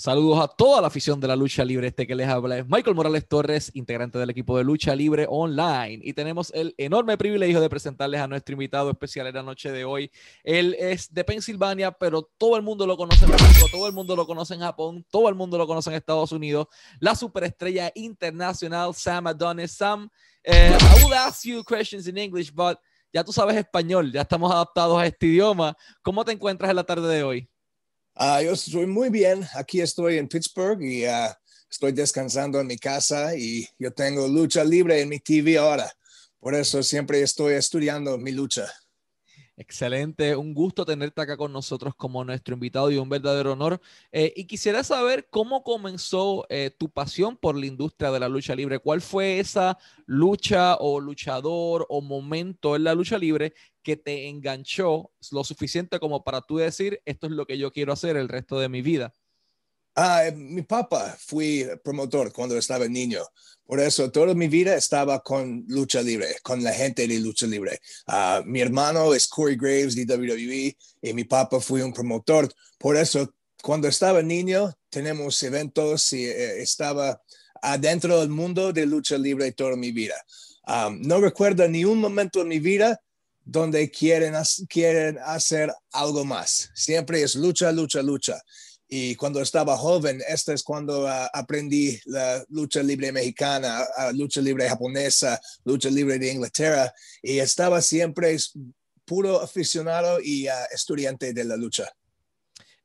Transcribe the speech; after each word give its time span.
Saludos 0.00 0.40
a 0.40 0.48
toda 0.48 0.80
la 0.80 0.86
afición 0.86 1.20
de 1.20 1.28
la 1.28 1.36
lucha 1.36 1.62
libre. 1.62 1.88
Este 1.88 2.06
que 2.06 2.14
les 2.14 2.26
habla 2.26 2.56
es 2.56 2.66
Michael 2.66 2.96
Morales 2.96 3.28
Torres, 3.28 3.70
integrante 3.74 4.18
del 4.18 4.30
equipo 4.30 4.56
de 4.56 4.64
lucha 4.64 4.96
libre 4.96 5.26
online. 5.28 6.00
Y 6.02 6.14
tenemos 6.14 6.50
el 6.54 6.74
enorme 6.78 7.18
privilegio 7.18 7.60
de 7.60 7.68
presentarles 7.68 8.18
a 8.22 8.26
nuestro 8.26 8.54
invitado 8.54 8.90
especial 8.90 9.26
en 9.26 9.34
la 9.34 9.42
noche 9.42 9.70
de 9.70 9.84
hoy. 9.84 10.10
Él 10.42 10.74
es 10.78 11.12
de 11.12 11.22
Pensilvania, 11.22 11.92
pero 11.92 12.22
todo 12.38 12.56
el 12.56 12.62
mundo 12.62 12.86
lo 12.86 12.96
conoce 12.96 13.26
en 13.26 13.32
México, 13.32 13.66
todo 13.70 13.86
el 13.88 13.92
mundo 13.92 14.16
lo 14.16 14.26
conoce 14.26 14.54
en 14.54 14.60
Japón, 14.60 15.04
todo 15.10 15.28
el 15.28 15.34
mundo 15.34 15.58
lo 15.58 15.66
conoce 15.66 15.90
en 15.90 15.96
Estados 15.96 16.32
Unidos. 16.32 16.68
La 16.98 17.14
superestrella 17.14 17.92
internacional 17.94 18.94
Sam 18.94 19.26
Adonis. 19.26 19.72
Sam, 19.72 20.08
eh, 20.42 20.78
I 20.80 21.04
would 21.04 21.12
ask 21.12 21.44
you 21.44 21.62
questions 21.62 22.06
in 22.06 22.16
English, 22.16 22.50
but 22.50 22.78
ya 23.12 23.22
tú 23.22 23.34
sabes 23.34 23.54
español, 23.54 24.10
ya 24.10 24.22
estamos 24.22 24.50
adaptados 24.50 24.98
a 24.98 25.04
este 25.04 25.26
idioma. 25.26 25.76
¿Cómo 26.00 26.24
te 26.24 26.32
encuentras 26.32 26.70
en 26.70 26.76
la 26.76 26.84
tarde 26.84 27.06
de 27.06 27.22
hoy? 27.22 27.50
Uh, 28.20 28.42
yo 28.44 28.52
estoy 28.52 28.84
muy 28.84 29.08
bien. 29.08 29.46
Aquí 29.54 29.80
estoy 29.80 30.18
en 30.18 30.28
Pittsburgh 30.28 30.82
y 30.82 31.06
uh, 31.06 31.32
estoy 31.70 31.92
descansando 31.92 32.60
en 32.60 32.66
mi 32.66 32.76
casa 32.76 33.34
y 33.34 33.66
yo 33.78 33.90
tengo 33.92 34.28
lucha 34.28 34.62
libre 34.62 35.00
en 35.00 35.08
mi 35.08 35.20
TV 35.20 35.56
ahora. 35.56 35.90
Por 36.38 36.54
eso 36.54 36.82
siempre 36.82 37.22
estoy 37.22 37.54
estudiando 37.54 38.18
mi 38.18 38.32
lucha. 38.32 38.70
Excelente, 39.60 40.34
un 40.36 40.54
gusto 40.54 40.86
tenerte 40.86 41.20
acá 41.20 41.36
con 41.36 41.52
nosotros 41.52 41.94
como 41.94 42.24
nuestro 42.24 42.54
invitado 42.54 42.90
y 42.90 42.96
un 42.96 43.10
verdadero 43.10 43.52
honor. 43.52 43.78
Eh, 44.10 44.32
y 44.34 44.46
quisiera 44.46 44.82
saber 44.82 45.28
cómo 45.28 45.62
comenzó 45.62 46.46
eh, 46.48 46.70
tu 46.78 46.88
pasión 46.88 47.36
por 47.36 47.54
la 47.58 47.66
industria 47.66 48.10
de 48.10 48.20
la 48.20 48.28
lucha 48.30 48.54
libre. 48.54 48.78
¿Cuál 48.78 49.02
fue 49.02 49.38
esa 49.38 49.76
lucha 50.06 50.76
o 50.76 50.98
luchador 50.98 51.84
o 51.90 52.00
momento 52.00 52.74
en 52.74 52.84
la 52.84 52.94
lucha 52.94 53.18
libre 53.18 53.52
que 53.82 53.98
te 53.98 54.28
enganchó 54.28 55.12
lo 55.30 55.44
suficiente 55.44 56.00
como 56.00 56.24
para 56.24 56.40
tú 56.40 56.56
decir, 56.56 57.02
esto 57.04 57.26
es 57.26 57.32
lo 57.32 57.44
que 57.46 57.58
yo 57.58 57.70
quiero 57.70 57.92
hacer 57.92 58.16
el 58.16 58.30
resto 58.30 58.58
de 58.58 58.70
mi 58.70 58.80
vida? 58.80 59.12
Ah, 59.94 60.26
eh, 60.26 60.32
mi 60.32 60.62
papá 60.62 61.16
fui 61.18 61.66
promotor 61.82 62.32
cuando 62.32 62.56
estaba 62.56 62.86
niño. 62.86 63.22
Por 63.64 63.80
eso 63.80 64.10
toda 64.10 64.34
mi 64.34 64.48
vida 64.48 64.74
estaba 64.74 65.20
con 65.22 65.64
lucha 65.68 66.02
libre, 66.02 66.36
con 66.42 66.62
la 66.62 66.72
gente 66.72 67.06
de 67.06 67.20
lucha 67.20 67.46
libre. 67.46 67.80
Uh, 68.08 68.44
mi 68.44 68.60
hermano 68.60 69.14
es 69.14 69.28
Corey 69.28 69.56
Graves 69.56 69.94
de 69.94 70.04
WWE 70.04 70.76
y 71.02 71.12
mi 71.12 71.24
papá 71.24 71.60
fue 71.60 71.84
un 71.84 71.92
promotor. 71.92 72.52
Por 72.78 72.96
eso 72.96 73.32
cuando 73.62 73.88
estaba 73.88 74.22
niño 74.22 74.72
tenemos 74.88 75.42
eventos 75.42 76.12
y 76.12 76.24
eh, 76.24 76.60
estaba 76.62 77.22
adentro 77.62 78.18
del 78.20 78.30
mundo 78.30 78.72
de 78.72 78.86
lucha 78.86 79.16
libre 79.18 79.52
toda 79.52 79.76
mi 79.76 79.92
vida. 79.92 80.16
Um, 80.66 81.00
no 81.02 81.20
recuerdo 81.20 81.68
ni 81.68 81.84
un 81.84 81.98
momento 81.98 82.40
en 82.42 82.48
mi 82.48 82.58
vida 82.58 83.00
donde 83.44 83.90
quieren, 83.90 84.34
quieren 84.68 85.18
hacer 85.24 85.72
algo 85.92 86.24
más. 86.24 86.70
Siempre 86.74 87.22
es 87.22 87.34
lucha, 87.34 87.72
lucha, 87.72 88.02
lucha. 88.02 88.40
Y 88.92 89.14
cuando 89.14 89.40
estaba 89.40 89.76
joven, 89.76 90.20
este 90.28 90.52
es 90.52 90.64
cuando 90.64 91.04
uh, 91.04 91.28
aprendí 91.32 91.98
la 92.06 92.44
lucha 92.48 92.82
libre 92.82 93.12
mexicana, 93.12 93.84
uh, 93.96 94.16
lucha 94.16 94.40
libre 94.40 94.68
japonesa, 94.68 95.40
lucha 95.64 95.88
libre 95.88 96.18
de 96.18 96.32
Inglaterra. 96.32 96.92
Y 97.22 97.38
estaba 97.38 97.80
siempre 97.80 98.36
puro 99.04 99.40
aficionado 99.40 100.18
y 100.20 100.48
uh, 100.48 100.74
estudiante 100.74 101.32
de 101.32 101.44
la 101.44 101.56
lucha. 101.56 101.88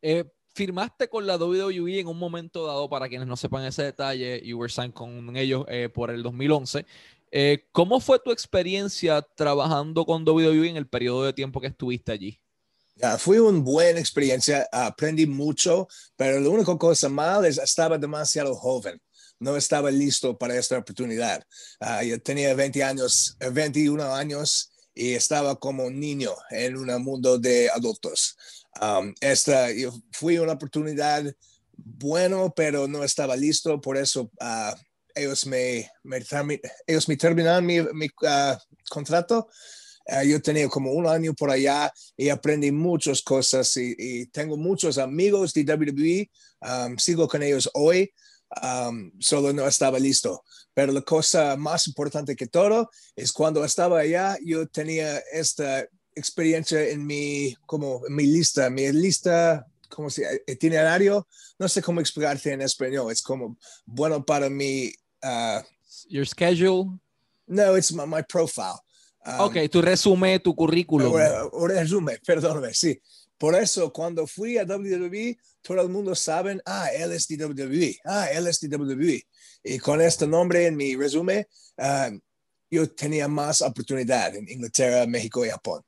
Eh, 0.08 0.24
firmaste 0.54 1.10
con 1.10 1.26
la 1.26 1.36
WWE 1.36 2.00
en 2.00 2.08
un 2.08 2.20
momento 2.20 2.68
dado, 2.68 2.88
para 2.88 3.10
quienes 3.10 3.28
no 3.28 3.36
sepan 3.36 3.66
ese 3.66 3.82
detalle, 3.82 4.40
you 4.46 4.58
were 4.58 4.72
signed 4.72 4.94
con 4.94 5.36
ellos 5.36 5.66
eh, 5.68 5.90
por 5.92 6.12
el 6.12 6.22
2011. 6.22 6.86
Eh, 7.32 7.66
¿Cómo 7.72 8.00
fue 8.00 8.20
tu 8.20 8.32
experiencia 8.32 9.22
trabajando 9.22 10.06
con 10.06 10.24
WWE 10.24 10.70
en 10.70 10.78
el 10.78 10.88
periodo 10.88 11.24
de 11.24 11.34
tiempo 11.34 11.60
que 11.60 11.68
estuviste 11.68 12.12
allí? 12.12 12.40
Uh, 13.02 13.18
fue 13.18 13.42
una 13.42 13.60
buena 13.60 14.00
experiencia, 14.00 14.68
aprendí 14.72 15.26
mucho, 15.26 15.88
pero 16.16 16.40
la 16.40 16.50
única 16.50 16.78
cosa 16.78 17.10
mal 17.10 17.46
es 17.46 17.58
estaba 17.58 17.98
demasiado 17.98 18.56
joven, 18.56 19.02
no 19.38 19.58
estaba 19.58 19.92
listo 19.92 20.38
para 20.38 20.58
esta 20.58 20.78
oportunidad. 20.78 21.44
Uh, 21.82 22.04
yo 22.06 22.22
tenía 22.22 22.54
20 22.54 22.84
años, 22.84 23.36
21 23.52 24.14
años 24.14 24.72
y 24.94 25.14
estaba 25.14 25.60
como 25.60 25.86
un 25.86 26.00
niño 26.00 26.32
en 26.52 26.78
un 26.78 27.04
mundo 27.04 27.38
de 27.38 27.70
adultos. 27.70 28.38
Um, 28.82 29.14
esta 29.20 29.68
fue 30.12 30.40
una 30.40 30.54
oportunidad 30.54 31.26
bueno, 31.74 32.54
pero 32.56 32.88
no 32.88 33.04
estaba 33.04 33.36
listo, 33.36 33.82
por 33.82 33.98
eso 33.98 34.32
uh, 34.40 34.74
ellos, 35.14 35.46
me, 35.46 35.92
me, 36.04 36.24
ellos 36.88 37.10
me 37.10 37.18
terminaron 37.18 37.66
mi, 37.66 37.82
mi 37.94 38.08
contrato 38.90 39.50
Uh, 40.08 40.24
yo 40.24 40.42
tenía 40.42 40.68
como 40.70 40.92
un 40.92 41.08
año 41.08 41.34
por 41.34 41.50
allá 41.50 41.92
y 42.16 42.30
aprendí 42.30 42.72
muchas 42.72 43.22
cosas 43.22 43.76
y, 43.78 43.96
y 43.98 44.26
tengo 44.28 44.58
muchos 44.58 44.98
amigos 44.98 45.54
de 45.54 45.64
WWE. 45.64 46.32
Um, 46.62 46.98
sigo 46.98 47.28
con 47.28 47.42
ellos 47.44 47.70
hoy. 47.74 48.12
Um, 48.62 49.12
solo 49.20 49.52
no 49.52 49.68
estaba 49.68 50.00
listo. 50.00 50.44
Pero 50.74 50.92
la 50.92 51.02
cosa 51.02 51.56
más 51.58 51.88
importante 51.88 52.36
que 52.36 52.48
todo 52.48 52.90
es 53.16 53.32
cuando 53.32 53.64
estaba 53.64 54.00
allá, 54.00 54.38
yo 54.44 54.68
tenía 54.68 55.18
esta 55.32 55.88
experiencia 56.14 56.88
en 56.90 57.06
mi, 57.06 57.56
como 57.66 58.02
en 58.08 58.16
mi 58.16 58.26
lista, 58.26 58.70
mi 58.70 58.92
lista, 58.92 59.66
como 59.90 60.10
si 60.10 60.24
itinerario, 60.48 61.28
no 61.58 61.70
sé 61.70 61.82
cómo 61.82 62.02
explicarte 62.02 62.52
en 62.52 62.62
español, 62.62 63.12
es 63.12 63.22
como 63.22 63.58
bueno 63.86 64.26
para 64.26 64.50
mi... 64.50 64.94
Uh, 65.24 65.62
Your 66.10 66.26
schedule? 66.26 67.00
No, 67.48 67.76
it's 67.76 67.92
my, 67.92 68.06
my 68.06 68.22
profile. 68.22 68.85
Um, 69.26 69.40
ok, 69.40 69.56
tu 69.72 69.82
resumen, 69.82 70.40
tu 70.40 70.54
currículum. 70.54 71.14
Resumen, 71.68 72.20
perdóname, 72.26 72.74
sí. 72.74 73.02
Por 73.38 73.56
eso, 73.56 73.92
cuando 73.92 74.28
fui 74.28 74.58
a 74.58 74.64
WWE, 74.64 75.38
todo 75.62 75.82
el 75.82 75.90
mundo 75.90 76.16
sabe, 76.16 76.62
ah, 76.66 76.88
él 76.94 77.12
es 77.12 77.28
de 77.28 77.44
WWE, 77.46 77.98
ah, 78.06 78.28
él 78.32 78.48
es 78.48 78.60
de 78.60 78.76
WWE. 78.78 79.24
Y 79.64 79.80
con 79.80 80.00
este 80.00 80.28
nombre 80.28 80.68
en 80.68 80.76
mi 80.76 80.96
resumen, 80.96 81.46
um, 81.78 82.20
yo 82.70 82.90
tenía 82.90 83.28
más 83.28 83.62
oportunidad 83.62 84.36
en 84.36 84.48
Inglaterra, 84.48 85.06
México 85.08 85.46
y 85.46 85.50
Japón. 85.50 85.82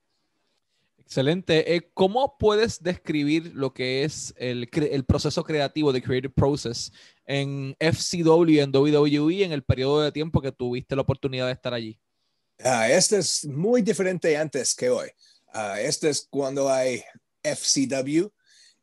Excelente. 0.97 1.73
Eh, 1.73 1.89
¿Cómo 1.93 2.37
puedes 2.37 2.83
describir 2.83 3.53
lo 3.55 3.73
que 3.73 4.03
es 4.03 4.33
el, 4.37 4.67
el, 4.73 5.05
proceso 5.05 5.41
creativo 5.43 5.93
de 5.93 6.01
Creative 6.01 6.33
Process 6.33 6.91
en 7.25 7.77
FCW, 7.79 8.59
en 8.59 8.75
WWE, 8.75 9.45
en 9.45 9.53
el 9.53 9.63
periodo 9.63 10.01
de 10.01 10.11
tiempo 10.11 10.41
que 10.41 10.51
tuviste 10.51 10.97
la 10.97 11.03
oportunidad 11.03 11.45
de 11.45 11.53
estar 11.53 11.73
allí? 11.73 11.97
Uh, 12.63 12.89
este 12.89 13.17
es 13.19 13.45
muy 13.45 13.81
diferente 13.81 14.35
antes 14.35 14.73
que 14.73 14.89
hoy. 14.89 15.09
Uh, 15.53 15.77
este 15.79 16.09
es 16.09 16.27
cuando 16.29 16.69
hay 16.69 17.03
FCW 17.43 18.27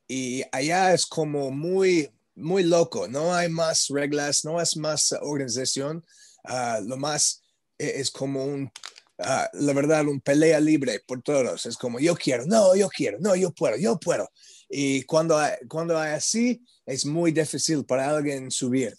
y 0.07 0.45
allá 0.53 0.95
es 0.95 1.07
como 1.07 1.51
muy, 1.51 2.09
muy 2.37 2.63
loco. 2.63 3.09
No 3.09 3.35
hay 3.35 3.49
más 3.49 3.89
reglas, 3.89 4.45
no 4.45 4.61
es 4.61 4.77
más 4.77 5.13
organización. 5.21 6.05
Uh, 6.45 6.87
lo 6.87 6.97
más 6.97 7.43
e, 7.79 8.01
es 8.01 8.11
como 8.11 8.45
un, 8.45 8.71
la 9.19 9.73
verdad, 9.73 10.07
un 10.07 10.21
pelea 10.21 10.61
libre 10.61 11.01
por 11.07 11.23
todos. 11.23 11.67
Es 11.67 11.77
como 11.77 11.99
yo 11.99 12.15
quiero, 12.15 12.47
no, 12.47 12.77
yo 12.77 12.89
quiero, 12.89 13.19
no, 13.21 13.35
yo 13.35 13.53
puedo, 13.53 13.77
yo 13.77 13.99
puedo. 13.99 14.31
Y 14.69 15.03
cuando 15.03 15.41
cuando 15.69 15.99
hay 15.99 16.13
así, 16.13 16.63
es 16.87 17.05
muy 17.07 17.33
difícil 17.33 17.85
para 17.85 18.09
alguien 18.09 18.51
subir. 18.51 18.95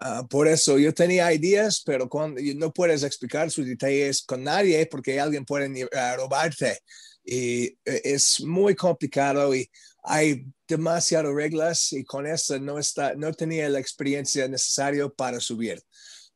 Uh, 0.00 0.26
por 0.26 0.48
eso 0.48 0.76
yo 0.76 0.92
tenía 0.92 1.32
ideas, 1.32 1.82
pero 1.84 2.08
cuando, 2.08 2.40
no 2.56 2.72
puedes 2.72 3.04
explicar 3.04 3.50
sus 3.50 3.66
detalles 3.66 4.22
con 4.22 4.42
nadie 4.42 4.86
porque 4.86 5.20
alguien 5.20 5.44
puede 5.44 5.84
uh, 5.84 6.16
robarte. 6.16 6.80
Y 7.24 7.66
e, 7.84 8.00
es 8.04 8.40
muy 8.40 8.74
complicado 8.74 9.54
y 9.54 9.70
hay 10.02 10.44
demasiadas 10.66 11.32
reglas 11.32 11.92
y 11.92 12.04
con 12.04 12.26
eso 12.26 12.58
no, 12.58 12.78
está, 12.78 13.14
no 13.14 13.32
tenía 13.32 13.68
la 13.68 13.78
experiencia 13.78 14.48
necesaria 14.48 15.08
para 15.08 15.40
subir. 15.40 15.80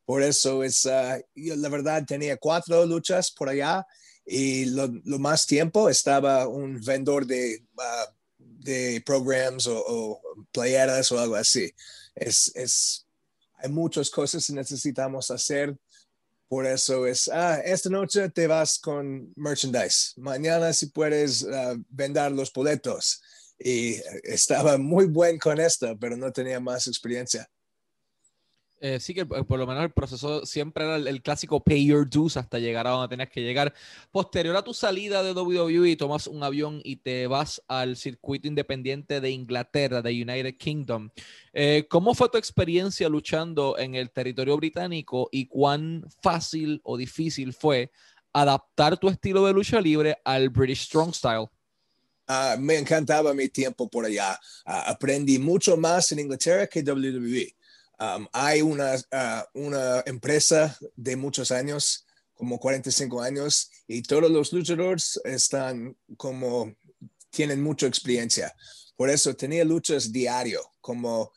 Por 0.05 0.23
eso 0.23 0.63
es, 0.63 0.87
uh, 0.87 1.21
yo 1.35 1.57
la 1.57 1.69
verdad 1.69 2.05
tenía 2.07 2.37
cuatro 2.37 2.87
luchas 2.87 3.31
por 3.33 3.49
allá 3.49 3.85
y 4.25 4.67
lo, 4.67 4.89
lo 5.05 5.19
más 5.19 5.47
tiempo 5.47 5.89
estaba 5.89 6.47
un 6.47 6.81
vendedor 6.81 7.27
de, 7.27 7.65
de 8.39 9.03
programs 9.05 9.67
o, 9.67 9.83
o 9.87 10.21
playeras 10.53 11.11
o 11.11 11.19
algo 11.19 11.35
así. 11.35 11.75
Es, 12.15 12.53
es 12.55 13.08
hay 13.59 13.71
muchas 13.71 14.11
cosas 14.11 14.47
que 14.47 14.53
necesitamos 14.53 15.31
hacer. 15.31 15.77
Por 16.49 16.65
eso 16.65 17.07
es, 17.07 17.29
ah, 17.29 17.61
esta 17.65 17.91
noche 17.91 18.31
te 18.31 18.47
vas 18.47 18.79
con 18.79 19.33
merchandise. 19.37 20.15
Mañana 20.17 20.73
si 20.73 20.87
puedes 20.87 21.43
uh, 21.43 21.83
vender 21.91 22.33
los 22.33 22.53
boletos. 22.53 23.21
Y 23.59 23.97
estaba 24.23 24.79
muy 24.79 25.07
buen 25.07 25.39
con 25.39 25.61
esto, 25.61 25.99
pero 25.99 26.17
no 26.17 26.33
tenía 26.33 26.61
más 26.61 26.87
experiencia. 26.87 27.49
Eh, 28.81 29.01
sí, 29.01 29.13
que 29.13 29.27
por 29.27 29.59
lo 29.59 29.67
menos 29.67 29.83
el 29.83 29.91
proceso 29.91 30.47
siempre 30.47 30.85
era 30.85 30.97
el, 30.97 31.23
clásico 31.23 31.63
pay 31.63 31.85
your 31.85 32.09
dues 32.09 32.37
hasta 32.37 32.59
llegar 32.59 32.87
a 32.87 32.91
donde 32.91 33.09
tenías 33.09 33.31
que 33.31 33.43
llegar. 33.43 33.75
Posterior 34.13 34.57
a 34.57 34.63
tu 34.63 34.73
salida 34.73 35.23
de 35.23 35.33
WWE, 35.33 35.97
tomas 35.97 36.27
un 36.29 36.43
avión 36.43 36.81
y 36.85 36.97
te 36.97 37.27
vas 37.27 37.63
al 37.67 37.97
circuito 37.97 38.47
independiente 38.47 39.21
de 39.21 39.31
Inglaterra, 39.31 40.01
de 40.01 40.11
United 40.11 40.57
Kingdom. 40.57 41.11
Eh, 41.53 41.87
¿Cómo 41.91 42.15
fue 42.15 42.29
tu 42.29 42.39
experiencia 42.39 43.09
luchando 43.09 43.77
en 43.79 43.97
el 43.97 44.11
territorio 44.11 44.57
británico 44.57 45.29
y 45.33 45.47
cuán 45.47 46.05
fácil 46.23 46.81
o 46.85 46.97
difícil 46.97 47.53
fue 47.53 47.91
adaptar 48.33 48.97
tu 48.97 49.09
estilo 49.09 49.45
de 49.45 49.53
lucha 49.53 49.81
libre 49.81 50.19
al 50.25 50.51
British 50.51 50.85
Strong 50.85 51.15
Style? 51.15 51.49
Ah, 52.31 52.57
me 52.59 52.77
encantaba 52.77 53.33
mi 53.33 53.49
tiempo 53.49 53.89
por 53.89 54.05
allá. 54.05 54.39
Ah, 54.67 54.91
aprendí 54.91 55.39
mucho 55.39 55.79
más 55.79 56.13
en 56.13 56.21
Inglaterra 56.21 56.67
que 56.67 56.83
WWE. 56.83 57.57
Um, 58.01 58.29
hay 58.33 58.63
una, 58.63 58.95
uh, 58.95 59.59
una 59.61 60.03
empresa 60.07 60.77
de 60.95 61.17
muchos 61.17 61.51
años, 61.51 62.07
como 62.35 62.61
45 62.61 63.21
años, 63.21 63.71
y 63.89 64.03
todos 64.03 64.31
los 64.31 64.53
luchadores 64.53 65.21
están 65.25 65.97
como, 66.17 66.73
tienen 67.31 67.61
mucha 67.61 67.87
experiencia. 67.87 68.55
Por 68.97 69.11
eso 69.11 69.35
tenía 69.35 69.65
luchas 69.65 70.13
diario, 70.13 70.61
como 70.81 71.33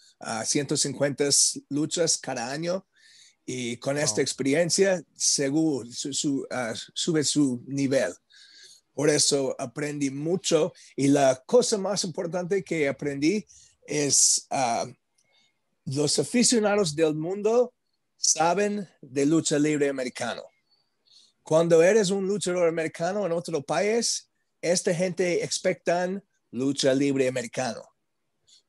150 0.46 1.24
uh, 1.24 1.30
luchas 1.70 2.18
cada 2.18 2.52
año. 2.52 2.86
Y 3.44 3.78
con 3.78 3.98
esta 3.98 4.22
experiencia, 4.22 5.04
seguro, 5.16 5.90
su, 5.92 6.42
uh, 6.42 6.76
sube 6.94 7.24
su 7.24 7.64
nivel. 7.68 8.14
Por 8.94 9.10
eso 9.10 9.56
aprendí 9.58 10.12
mucho. 10.12 10.74
Y 10.96 11.08
la 11.08 11.42
cosa 11.48 11.80
más 11.80 12.04
importante 12.04 12.64
que 12.64 12.88
aprendí 12.88 13.46
es 13.88 14.48
los 15.96 16.20
aficionados 16.20 16.96
del 16.96 17.16
mundo 17.16 17.74
saben 18.18 18.88
de 19.02 19.26
lucha 19.26 19.60
libre 19.60 19.90
americano. 19.90 20.44
Cuando 21.44 21.82
eres 21.82 22.12
un 22.12 22.28
luchador 22.28 22.68
americano 22.68 23.26
en 23.26 23.32
otro 23.32 23.62
país, 23.64 24.30
esta 24.62 24.94
gente 24.94 25.44
expectan 25.44 26.24
lucha 26.52 26.94
libre 26.94 27.28
americano. 27.28 27.84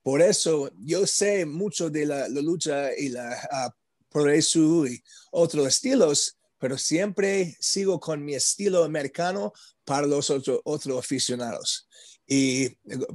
Por 0.02 0.20
eso 0.20 0.70
yo 0.78 1.06
sé 1.06 1.46
mucho 1.46 1.90
de 1.90 2.06
la, 2.06 2.28
lucha 2.28 2.92
y 2.96 3.08
la 3.10 3.30
uh, 3.52 3.70
progreso 4.08 4.86
y 4.86 5.02
otros 5.30 5.68
estilos, 5.68 6.38
pero 6.58 6.76
siempre 6.76 7.56
sigo 7.60 8.00
con 8.00 8.24
mi 8.24 8.34
estilo 8.34 8.82
americano 8.82 9.52
para 9.84 10.06
los 10.06 10.28
otros 10.30 10.98
aficionados. 10.98 11.88
Y, 12.26 12.70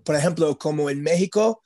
por 0.05 0.15
ejemplo, 0.15 0.57
como 0.57 0.89
en 0.89 1.01
México, 1.01 1.61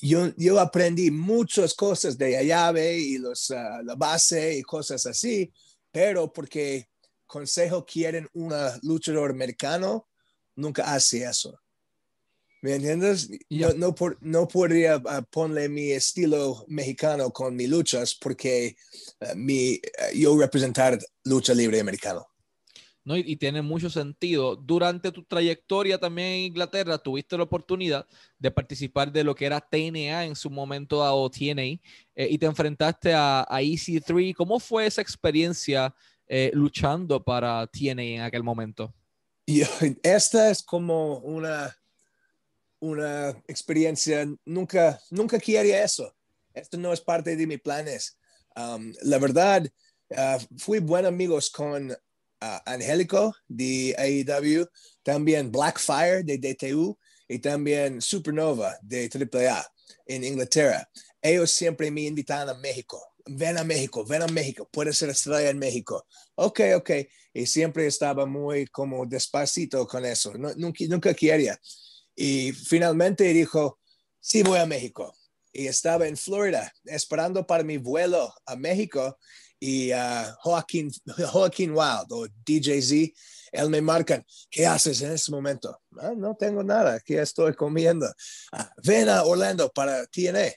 yo, 0.00 0.60
aprendí 0.60 1.10
muchas 1.10 1.74
cosas 1.74 2.18
de 2.18 2.32
la 2.32 2.42
llave 2.42 2.98
y 2.98 3.18
los, 3.18 3.50
ah, 3.50 3.80
la 3.84 3.94
base 3.94 4.58
y 4.58 4.62
cosas 4.62 5.06
así, 5.06 5.52
pero 5.90 6.32
porque 6.32 6.88
Consejo 7.26 7.84
quieren 7.84 8.28
un 8.34 8.52
luchador 8.82 9.30
americano, 9.30 10.08
nunca 10.56 10.94
hace 10.94 11.24
eso. 11.24 11.58
¿Me 12.62 12.76
entiendes? 12.76 13.28
Yo 13.50 13.74
no, 13.74 13.94
no 14.20 14.48
podría 14.48 14.96
uh, 14.96 15.22
ponerle 15.30 15.68
mi 15.68 15.90
estilo 15.90 16.64
mexicano 16.68 17.30
con 17.30 17.54
mis 17.54 17.68
luchas 17.68 18.14
porque 18.14 18.76
ah, 19.20 19.34
mi, 19.34 19.80
yo 20.14 20.38
representar 20.38 20.98
lucha 21.24 21.54
libre 21.54 21.80
americano. 21.80 22.26
¿No? 23.04 23.16
Y, 23.16 23.36
tiene 23.36 23.62
mucho 23.62 23.90
sentido. 23.90 24.56
Durante 24.56 25.12
tu 25.12 25.22
trayectoria 25.22 25.98
también 25.98 26.28
en 26.28 26.40
Inglaterra, 26.40 26.98
tuviste 26.98 27.36
la 27.36 27.44
oportunidad 27.44 28.06
de 28.38 28.50
participar 28.50 29.12
de 29.12 29.24
lo 29.24 29.34
que 29.34 29.46
era 29.46 29.60
TNA 29.60 30.24
en 30.24 30.34
su 30.34 30.50
momento 30.50 31.00
o 31.00 31.30
TNA 31.30 31.62
eh, 31.62 31.80
y 32.30 32.38
te 32.38 32.46
enfrentaste 32.46 33.12
a, 33.12 33.42
a, 33.42 33.60
EC3. 33.60 34.34
¿Cómo 34.34 34.58
fue 34.58 34.86
esa 34.86 35.02
experiencia 35.02 35.94
eh, 36.26 36.50
luchando 36.54 37.22
para 37.22 37.66
TNA 37.66 38.02
en 38.02 38.20
aquel 38.22 38.42
momento? 38.42 38.92
esta 40.02 40.50
es 40.50 40.62
como 40.62 41.18
una, 41.18 41.76
una 42.80 43.30
experiencia, 43.46 44.26
nunca, 44.44 45.00
nunca 45.10 45.38
quería 45.38 45.84
eso. 45.84 46.14
Esto 46.54 46.78
no 46.78 46.92
es 46.92 47.00
parte 47.00 47.36
de 47.36 47.46
mis 47.46 47.60
planes. 47.60 48.18
Um, 48.56 48.92
la 49.02 49.18
verdad, 49.18 49.66
uh, 50.10 50.38
fui 50.56 50.78
buen 50.78 51.04
amigos 51.04 51.50
con 51.50 51.94
Angélico 52.66 53.34
de 53.48 53.94
AEW, 53.98 54.66
también 55.02 55.50
Blackfire 55.50 56.24
de 56.24 56.38
DTU 56.38 56.98
y 57.28 57.38
también 57.38 58.00
Supernova 58.00 58.78
de 58.82 59.08
AAA 59.08 59.66
en 60.06 60.24
Inglaterra. 60.24 60.88
Ellos 61.20 61.50
siempre 61.50 61.90
me 61.90 62.02
invitan 62.02 62.48
a 62.48 62.54
México. 62.54 63.00
Ven 63.26 63.56
a 63.56 63.64
México, 63.64 64.04
ven 64.04 64.22
a 64.22 64.26
México, 64.26 64.68
puedes 64.70 64.98
ser 64.98 65.08
estrella 65.08 65.48
en 65.48 65.58
México. 65.58 66.06
Ok, 66.34 66.60
ok. 66.76 66.90
Y 67.32 67.46
siempre 67.46 67.86
estaba 67.86 68.26
muy 68.26 68.66
como 68.66 69.06
despacito 69.06 69.86
con 69.86 70.04
eso. 70.04 70.34
nunca, 70.34 70.84
nunca 70.88 71.14
quería. 71.14 71.58
Y 72.14 72.52
finalmente 72.52 73.24
dijo, 73.32 73.80
sí, 74.20 74.42
voy 74.42 74.58
a 74.58 74.66
México. 74.66 75.14
Y 75.52 75.66
estaba 75.66 76.06
en 76.06 76.16
Florida 76.16 76.72
esperando 76.84 77.46
para 77.46 77.64
mi 77.64 77.78
vuelo 77.78 78.32
a 78.44 78.56
México 78.56 79.16
y 79.66 79.94
uh, 79.94 80.26
Joaquín, 80.40 80.90
Joaquín 81.32 81.70
Wild 81.70 82.06
o 82.10 82.26
DJZ, 82.26 83.10
él 83.50 83.70
me 83.70 83.80
marcan, 83.80 84.22
¿qué 84.50 84.66
haces 84.66 85.00
en 85.00 85.12
este 85.12 85.32
momento? 85.32 85.80
Ah, 85.98 86.12
no 86.14 86.34
tengo 86.34 86.62
nada, 86.62 86.96
aquí 86.96 87.14
estoy 87.14 87.54
comiendo. 87.54 88.06
Ah, 88.52 88.70
ven 88.84 89.08
a 89.08 89.22
Orlando 89.22 89.70
para 89.70 90.04
TNA. 90.06 90.52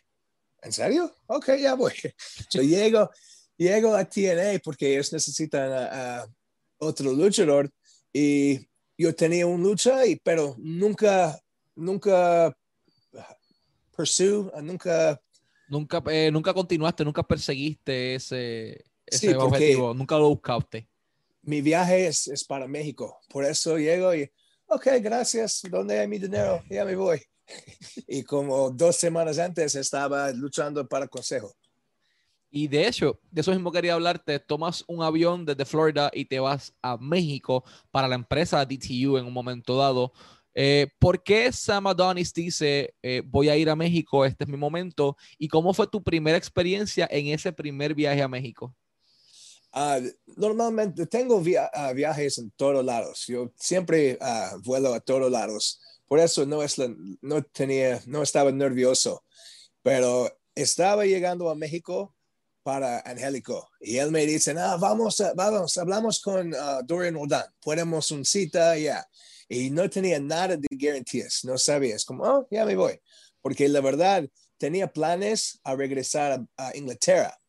¿En 0.61 0.73
serio? 0.73 1.15
Ok, 1.27 1.51
ya 1.57 1.75
voy. 1.75 1.93
Yo 2.51 2.61
llego, 2.61 3.09
llego 3.55 3.95
a 3.95 4.03
TNA 4.03 4.59
porque 4.61 4.91
ellos 4.91 5.13
necesitan 5.13 5.71
a, 5.71 6.25
otro 6.79 7.13
luchador 7.13 7.71
y 8.13 8.59
yo 8.97 9.15
tenía 9.15 9.47
un 9.47 9.63
lucha, 9.63 10.05
y, 10.05 10.17
pero 10.17 10.55
nunca, 10.59 11.39
nunca 11.75 12.55
pursue, 13.95 14.51
nunca... 14.61 15.19
Nunca, 15.69 16.03
eh, 16.11 16.29
nunca 16.31 16.53
continuaste, 16.53 17.03
nunca 17.03 17.23
perseguiste 17.23 18.15
ese, 18.15 18.86
ese 19.07 19.35
objetivo, 19.35 19.93
nunca 19.93 20.17
lo 20.17 20.29
buscaste. 20.29 20.87
Mi 21.41 21.61
viaje 21.61 22.07
es, 22.07 22.27
es, 22.27 22.43
para 22.43 22.67
México, 22.67 23.19
por 23.29 23.45
eso 23.45 23.77
llego 23.77 24.13
y, 24.13 24.29
ok, 24.67 24.87
gracias, 25.01 25.61
¿dónde 25.69 25.99
hay 25.99 26.07
mi 26.07 26.19
dinero? 26.19 26.61
Ya 26.69 26.83
me 26.85 26.95
voy. 26.95 27.21
y 28.07 28.23
como 28.23 28.69
dos 28.69 28.97
semanas 28.97 29.39
antes 29.39 29.75
estaba 29.75 30.31
luchando 30.31 30.87
para 30.87 31.07
consejo. 31.07 31.55
Y 32.49 32.67
de 32.67 32.87
hecho, 32.87 33.19
de 33.29 33.41
eso 33.41 33.51
mismo 33.51 33.71
quería 33.71 33.93
hablarte. 33.93 34.39
Tomas 34.39 34.83
un 34.87 35.03
avión 35.03 35.45
desde 35.45 35.65
Florida 35.65 36.09
y 36.13 36.25
te 36.25 36.39
vas 36.39 36.73
a 36.81 36.97
México 36.97 37.63
para 37.91 38.07
la 38.07 38.15
empresa 38.15 38.65
DTU 38.65 39.17
en 39.17 39.25
un 39.25 39.33
momento 39.33 39.77
dado. 39.77 40.13
Eh, 40.53 40.87
¿Por 40.97 41.21
qué 41.21 41.51
Sam 41.51 41.87
Adonis 41.87 42.33
dice, 42.33 42.95
eh, 43.03 43.21
voy 43.23 43.49
a 43.49 43.57
ir 43.57 43.69
a 43.69 43.75
México, 43.75 44.25
este 44.25 44.45
es 44.45 44.49
mi 44.49 44.57
momento? 44.57 45.15
¿Y 45.37 45.47
cómo 45.49 45.73
fue 45.73 45.85
tu 45.87 46.01
primera 46.01 46.37
experiencia 46.37 47.07
en 47.11 47.27
ese 47.27 47.53
primer 47.53 47.93
viaje 47.93 48.23
a 48.23 48.27
México? 48.27 48.73
Ah, 49.79 50.01
normalmente 50.35 51.05
tengo 51.05 51.39
ah, 51.71 51.93
viajes 51.93 52.39
en 52.39 52.49
todos 52.49 52.83
lados. 52.83 53.25
Yo 53.27 53.53
siempre 53.59 54.17
uh, 54.19 54.59
vuelo 54.63 54.91
a 54.91 54.99
todos 54.99 55.31
lados. 55.31 55.79
Por 56.07 56.17
eso 56.17 56.47
no, 56.47 56.63
es 56.63 56.77
no, 57.21 57.43
tenía, 57.43 58.01
no 58.07 58.23
estaba 58.23 58.51
nervioso. 58.51 59.23
Pero 59.83 60.35
estaba 60.55 61.05
llegando 61.05 61.47
a 61.51 61.55
México 61.55 62.15
para 62.63 63.01
Angélico 63.01 63.69
y 63.79 63.97
él 63.97 64.09
me 64.09 64.25
dice, 64.25 64.55
ah, 64.57 64.77
vamos, 64.81 65.23
vamos, 65.35 65.77
hablamos 65.77 66.21
con 66.21 66.55
Dorian 66.85 67.13
Roldan, 67.13 67.45
ponemos 67.61 68.09
un 68.09 68.25
cita 68.25 68.75
ya. 68.79 69.07
Y 69.47 69.69
no 69.69 69.87
tenía 69.91 70.19
nada 70.19 70.57
de 70.57 70.67
garantías, 70.71 71.41
no 71.43 71.55
sabía, 71.59 71.95
es 71.95 72.03
como, 72.03 72.23
oh, 72.23 72.47
ya 72.49 72.65
me 72.65 72.75
voy. 72.75 72.99
Porque 73.43 73.69
la 73.69 73.81
verdad, 73.81 74.27
tenía 74.57 74.91
planes 74.91 75.59
a 75.63 75.75
regresar 75.75 76.43
a 76.57 76.75
Inglaterra 76.75 77.39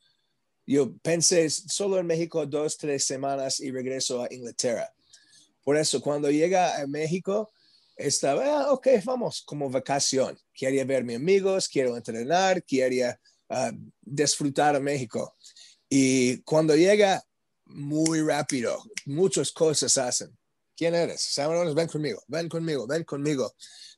yo 0.73 0.95
pensé 0.99 1.49
solo 1.49 1.99
en 1.99 2.07
México 2.07 2.45
dos, 2.45 2.77
tres 2.77 3.05
semanas 3.05 3.59
y 3.59 3.71
regreso 3.71 4.23
a 4.23 4.29
Inglaterra. 4.31 4.93
Por 5.65 5.79
eso, 5.79 6.01
cuando 6.03 6.31
llega 6.31 6.79
a 6.81 6.87
México, 6.87 7.51
estaba, 7.97 8.45
ah, 8.45 8.73
ok, 8.73 8.89
vamos, 9.05 9.43
como 9.43 9.71
vacación. 9.71 10.39
Quería 10.53 10.85
ver 10.85 11.01
a 11.01 11.05
mis 11.05 11.17
amigos, 11.17 11.69
quiero 11.69 11.97
entrenar, 11.97 12.63
quería 12.65 13.19
uh, 13.49 13.73
disfrutar 14.03 14.77
a 14.77 14.81
México. 14.81 15.35
Y 15.89 16.43
cuando 16.43 16.77
llega, 16.77 17.25
muy 17.65 18.21
rápido, 18.21 18.83
muchas 19.07 19.51
cosas 19.53 19.97
hacen. 19.97 20.37
¿Quién 20.77 20.95
eres? 20.95 21.35
Ven 21.75 21.89
conmigo, 21.89 22.23
ven 22.29 22.49
conmigo, 22.49 22.87
ven 22.87 23.05
conmigo. 23.05 23.55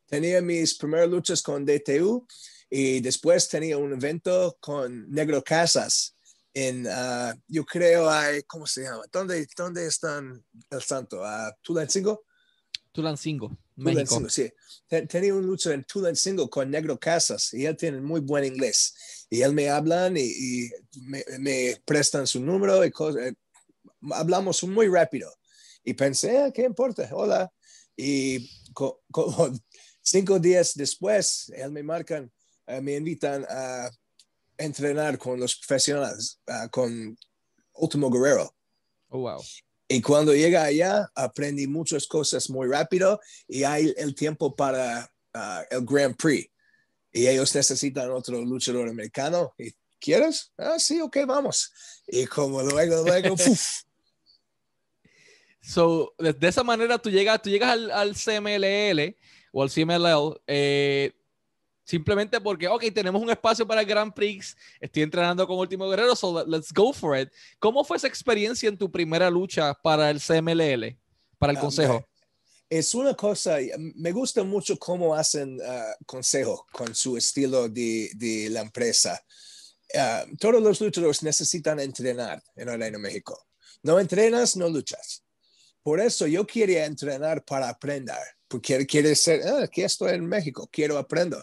Tenía 0.07 0.41
mis 0.41 0.75
primeras 0.75 1.09
luchas 1.09 1.43
con 1.43 1.65
DTU 1.65 2.27
y 2.69 3.01
después 3.01 3.49
tenía 3.49 3.77
un 3.77 3.93
evento 3.93 4.57
con 4.61 5.11
Negro 5.11 5.43
Casas 5.43 6.15
en, 6.55 6.87
uh, 6.87 7.33
yo 7.49 7.65
creo, 7.65 8.11
hay, 8.11 8.43
¿cómo 8.43 8.67
se 8.67 8.83
llama? 8.83 9.05
¿Dónde, 9.13 9.47
dónde 9.57 9.87
están 9.87 10.45
el 10.71 10.83
santo? 10.83 11.25
¿A 11.25 11.49
uh, 11.49 11.53
Tulancingo? 11.63 12.25
Tulancingo. 12.93 13.49
México. 13.77 14.17
Tulancingo, 14.17 14.29
sí. 14.29 14.53
Ten- 14.89 15.07
Tenía 15.09 15.35
un 15.35 15.47
lucha 15.47 15.73
en 15.73 15.85
Tulancingo 15.85 16.51
con 16.51 16.71
Negro 16.71 16.99
Casas 16.99 17.55
y 17.55 17.65
él 17.67 17.77
tiene 17.77 18.01
muy 18.01 18.21
buen 18.21 18.45
inglés. 18.45 19.27
Y 19.31 19.43
él 19.43 19.53
me 19.55 19.69
hablan 19.71 20.17
y, 20.17 20.23
y 20.23 20.71
me, 21.03 21.25
me 21.39 21.81
prestan 21.85 22.27
su 22.27 22.41
número 22.41 22.85
y 22.85 22.91
cosas. 22.91 23.23
eh, 23.27 23.35
Hablamos 24.13 24.63
muy 24.65 24.89
rápido. 24.89 25.33
Y 25.85 25.95
pensé, 25.95 26.39
"Ah, 26.39 26.51
¿qué 26.53 26.63
importa? 26.65 27.09
Hola. 27.13 27.51
Y 27.97 28.51
co- 28.73 29.03
como 29.11 29.51
cinco 30.03 30.39
días 30.39 30.73
después, 30.75 31.51
él 31.55 31.71
me 31.71 31.83
marcan, 31.83 32.31
eh, 32.67 32.81
me 32.81 32.97
invitan 32.97 33.47
a 33.49 33.89
entrenar 34.61 35.19
con 35.19 35.41
los 35.41 35.57
profesionales, 35.57 36.41
ah, 36.47 36.69
con 36.71 37.17
Último 37.75 38.11
Guerrero. 38.11 38.55
Oh, 39.09 39.21
wow. 39.21 39.43
Y 39.89 40.01
cuando 40.01 40.35
llega 40.35 40.63
allá, 40.63 41.11
aprendí 41.15 41.67
muchas 41.67 42.07
cosas 42.07 42.49
muy 42.49 42.69
rápido 42.69 43.21
y 43.49 43.65
hay 43.65 43.93
el 43.97 44.15
tiempo 44.15 44.55
para 44.55 45.11
ah, 45.35 45.65
el 45.71 45.85
Grand 45.85 46.17
Prix. 46.17 46.49
Y 47.13 47.27
ellos 47.27 47.53
necesitan 47.55 48.11
otro 48.11 48.41
luchador 48.41 48.89
americano. 48.89 49.53
¿Y 49.59 49.73
quieres? 49.99 50.53
Ah, 50.57 50.79
sí, 50.79 51.01
ok, 51.01 51.19
vamos. 51.27 51.73
Y 52.07 52.27
como 52.27 52.63
luego, 52.63 53.03
luego, 53.05 53.37
¡puf! 53.37 53.83
So, 55.61 56.15
de, 56.19 56.33
de 56.33 56.49
esa 56.49 56.63
manera 56.63 56.99
tú 56.99 57.11
llegas, 57.11 57.43
tú 57.43 57.51
llegas 57.51 57.71
al, 57.71 57.91
al 57.91 58.15
CMLL 58.15 59.17
o 59.53 59.63
al 59.63 59.71
CMLL 59.71 60.41
eh, 60.47 61.13
simplemente 61.91 62.41
porque, 62.41 62.69
ok, 62.69 62.85
tenemos 62.95 63.21
un 63.21 63.31
espacio 63.31 63.67
para 63.67 63.81
el 63.81 63.87
Grand 63.87 64.13
Prix, 64.15 64.57
estoy 64.81 65.03
entrenando 65.03 65.45
con 65.47 65.59
Último 65.59 65.89
Guerrero, 65.89 66.15
so 66.15 66.39
let- 66.39 66.47
let's 66.49 66.73
go 66.73 66.93
for 66.93 67.19
it. 67.19 67.29
¿Cómo 67.59 67.83
fue 67.83 67.97
esa 67.97 68.07
experiencia 68.07 68.69
en 68.69 68.79
tu 68.79 68.89
primera 68.91 69.29
lucha 69.29 69.75
para 69.75 70.09
el 70.11 70.21
CMLL, 70.21 70.97
para 71.39 71.51
el 71.53 71.57
Ah, 71.59 71.61
consejo? 71.61 72.07
es 72.69 72.95
una 72.95 73.15
cosa, 73.15 73.57
me 73.97 74.13
gusta 74.13 74.45
mucho 74.45 74.79
cómo 74.79 75.17
hacen 75.17 75.59
ah, 75.67 75.93
consejo 76.07 76.65
con 76.73 76.95
su 76.95 77.17
estilo 77.17 77.69
de, 77.69 78.11
de 78.15 78.49
la 78.51 78.61
empresa. 78.61 79.21
Ah, 79.99 80.25
todos 80.39 80.63
los 80.63 80.81
luchadores 80.81 81.25
necesitan 81.25 81.81
entrenar 81.81 82.41
en 82.55 82.69
Arena 82.69 82.99
México. 82.99 83.49
No 83.83 83.99
entrenas, 83.99 84.57
no 84.57 84.69
luchas. 84.69 85.25
Por 85.83 85.99
eso 85.99 86.29
yo 86.29 86.47
quería 86.47 86.85
entrenar 86.85 87.45
para 87.45 87.69
aprender, 87.69 88.15
porque 88.47 88.87
quiere 88.87 89.17
ser, 89.17 89.41
ah, 89.49 89.65
aquí 89.65 89.83
estoy 89.83 90.13
en 90.15 90.27
México, 90.27 90.69
quiero 90.71 90.97
aprender. 90.97 91.43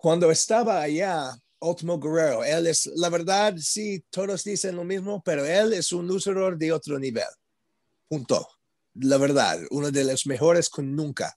Cuando 0.00 0.30
estaba 0.30 0.80
allá, 0.80 1.36
Ultimo 1.60 1.98
Guerrero, 1.98 2.42
él 2.42 2.66
es, 2.66 2.86
la 2.94 3.10
verdad, 3.10 3.54
sí, 3.58 4.02
todos 4.10 4.44
dicen 4.44 4.76
lo 4.76 4.84
mismo, 4.84 5.22
pero 5.22 5.44
él 5.44 5.74
es 5.74 5.92
un 5.92 6.06
luchador 6.06 6.56
de 6.56 6.72
otro 6.72 6.98
nivel. 6.98 7.28
Punto 8.08 8.48
la 8.94 9.18
verdad, 9.18 9.60
uno 9.70 9.90
de 9.90 10.04
los 10.04 10.26
mejores 10.26 10.68
con 10.68 10.94
nunca. 10.94 11.36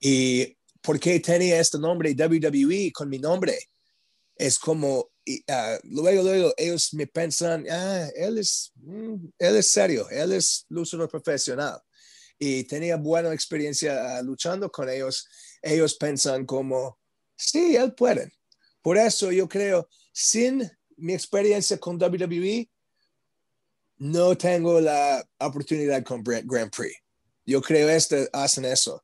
¿Y 0.00 0.56
por 0.80 0.98
qué 0.98 1.20
tenía 1.20 1.60
este 1.60 1.78
nombre 1.78 2.14
WWE 2.14 2.92
con 2.92 3.08
mi 3.08 3.18
nombre? 3.18 3.58
Es 4.36 4.58
como, 4.58 5.10
y, 5.24 5.42
ah, 5.48 5.78
luego, 5.84 6.22
luego 6.22 6.54
ellos 6.56 6.94
me 6.94 7.06
pensan, 7.06 7.66
ah, 7.70 8.08
él 8.14 8.38
es, 8.38 8.72
mm, 8.76 9.14
él 9.38 9.56
es 9.56 9.66
serio, 9.66 10.08
él 10.10 10.32
es 10.32 10.64
luchador 10.68 11.08
profesional. 11.08 11.80
Y 12.38 12.64
tenía 12.64 12.96
buena 12.96 13.32
experiencia 13.32 14.16
ah, 14.16 14.22
luchando 14.22 14.70
con 14.70 14.88
ellos. 14.88 15.26
Ellos 15.60 15.96
pensan 15.96 16.46
como, 16.46 16.97
sí, 17.38 17.76
él 17.76 17.94
puede. 17.94 18.32
Por 18.82 18.98
eso 18.98 19.30
yo 19.32 19.48
creo, 19.48 19.88
sin 20.12 20.68
mi 20.96 21.14
experiencia 21.14 21.78
con 21.78 21.96
WWE, 21.96 22.68
no 23.98 24.36
tengo 24.36 24.80
la 24.80 25.24
oportunidad 25.38 26.02
con 26.04 26.22
Grand 26.22 26.70
Prix. 26.70 26.94
Yo 27.46 27.62
creo 27.62 27.88
este 27.88 28.28
hacen 28.32 28.64
eso. 28.64 29.02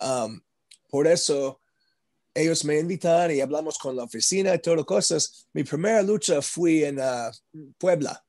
Um, 0.00 0.40
por 0.88 1.06
eso 1.06 1.60
ellos 2.34 2.64
me 2.64 2.78
invitan 2.78 3.30
y 3.30 3.40
hablamos 3.40 3.78
con 3.78 3.96
la 3.96 4.04
oficina 4.04 4.54
y 4.54 4.60
todo 4.60 4.84
cosas. 4.84 5.48
Mi 5.52 5.64
primera 5.64 6.02
lucha 6.02 6.40
fui 6.40 6.84
en 6.84 6.98
uh, 7.00 7.30
Puebla 7.78 8.22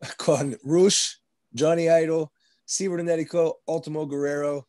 con 0.18 0.58
Rush, 0.62 1.16
Johnny 1.56 1.84
Idol, 1.84 2.28
Cibernetico, 2.66 3.62
Ultimo 3.66 4.06
Guerrero. 4.06 4.68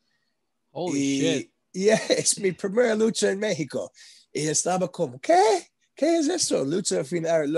Holy 0.71 0.99
y, 0.99 1.19
shit. 1.19 1.52
Yeah, 1.73 1.95
es 2.09 2.39
mi 2.39 2.51
primera 2.51 2.95
lucha 2.95 3.31
en 3.31 3.39
México. 3.39 3.91
Y 4.31 4.47
estaba 4.47 4.89
como, 4.89 5.19
¿qué? 5.19 5.67
¿Qué 5.95 6.17
es 6.17 6.27
eso? 6.27 6.63
Lucha 6.63 7.03
final, 7.03 7.55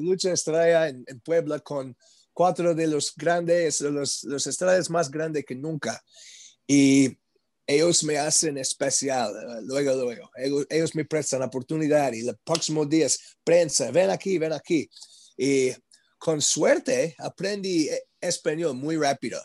lucha 0.00 0.32
estrella 0.32 0.88
en, 0.88 1.04
en 1.06 1.20
Puebla 1.20 1.58
con 1.58 1.96
cuatro 2.32 2.74
de 2.74 2.86
los 2.86 3.14
grandes, 3.16 3.80
los, 3.80 4.22
los 4.24 4.46
estrellas 4.46 4.90
más 4.90 5.10
grandes 5.10 5.44
que 5.44 5.54
nunca. 5.54 6.00
Y 6.66 7.16
ellos 7.66 8.04
me 8.04 8.18
hacen 8.18 8.58
especial, 8.58 9.32
uh, 9.32 9.66
luego, 9.66 9.94
luego. 9.94 10.30
Ellos, 10.36 10.66
ellos, 10.68 10.94
me 10.94 11.04
prestan 11.04 11.42
oportunidad 11.42 12.12
y 12.12 12.22
los 12.22 12.36
próximos 12.44 12.88
días, 12.88 13.18
prensa, 13.42 13.90
ven 13.90 14.10
aquí, 14.10 14.38
ven 14.38 14.52
aquí. 14.52 14.88
Y 15.36 15.72
con 16.18 16.42
suerte 16.42 17.14
aprendí 17.18 17.88
español 18.20 18.74
muy 18.74 18.96
rápido, 18.96 19.40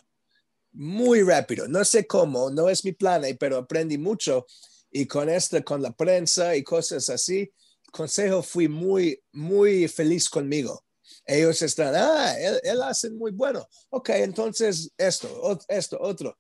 muy 0.72 1.22
rápido. 1.24 1.68
No 1.68 1.84
sé 1.86 2.06
cómo, 2.08 2.50
no 2.50 2.70
es 2.70 2.84
mi 2.86 2.94
plan, 2.94 3.24
pero 3.40 3.58
aprendí 3.58 3.98
mucho. 3.98 4.46
Y 4.92 5.06
con 5.06 5.30
esto, 5.30 5.64
con 5.64 5.82
la 5.82 5.92
prensa 5.92 6.56
y 6.56 6.64
cosas 6.64 7.10
así, 7.10 7.52
consejo 7.92 8.42
fui 8.42 8.68
muy, 8.68 9.22
muy 9.32 9.88
feliz 9.88 10.30
conmigo 10.30 10.84
ellos 11.30 11.62
están, 11.62 11.94
ah, 11.96 12.34
él, 12.40 12.60
él, 12.64 12.82
hace 12.82 13.10
muy 13.12 13.32
bueno. 13.32 13.68
Ok, 13.90 14.10
entonces 14.10 14.92
esto, 14.98 15.60
esto, 15.68 15.98
otro. 16.02 16.38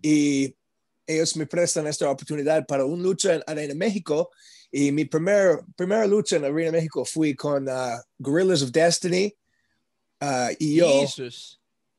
Y 0.00 0.54
ellos 1.06 1.36
me 1.36 1.46
prestan 1.46 1.86
esta 1.86 2.10
oportunidad 2.10 2.66
para 2.66 2.84
una 2.84 3.02
lucha 3.02 3.34
en 3.34 3.42
Arena 3.46 3.74
México. 3.74 4.30
Y 4.70 4.90
mi 4.90 5.04
primer, 5.04 5.60
primera 5.76 6.06
lucha 6.06 6.36
en 6.36 6.44
Arena 6.44 6.72
México 6.72 7.04
fui 7.04 7.36
con 7.36 7.68
uh, 7.68 8.00
Gorillas 8.18 8.62
of 8.62 8.72
Destiny 8.72 9.32
uh, 10.20 10.54
y 10.58 10.76
yo. 10.76 11.04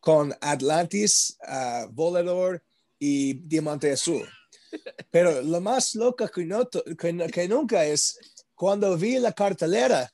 Con 0.03 0.35
Atlantis, 0.41 1.37
uh, 1.47 1.87
Volador 1.89 2.61
y 2.99 3.35
Diamante 3.35 3.89
Azul. 3.93 4.27
Pero 5.09 5.41
lo 5.41 5.61
más 5.61 5.95
loca 5.95 6.27
que, 6.27 6.43
no, 6.43 6.67
que, 6.69 7.31
que 7.31 7.47
nunca 7.47 7.85
es 7.85 8.19
cuando 8.53 8.97
vi 8.97 9.17
la 9.17 9.31
cartelera 9.31 10.11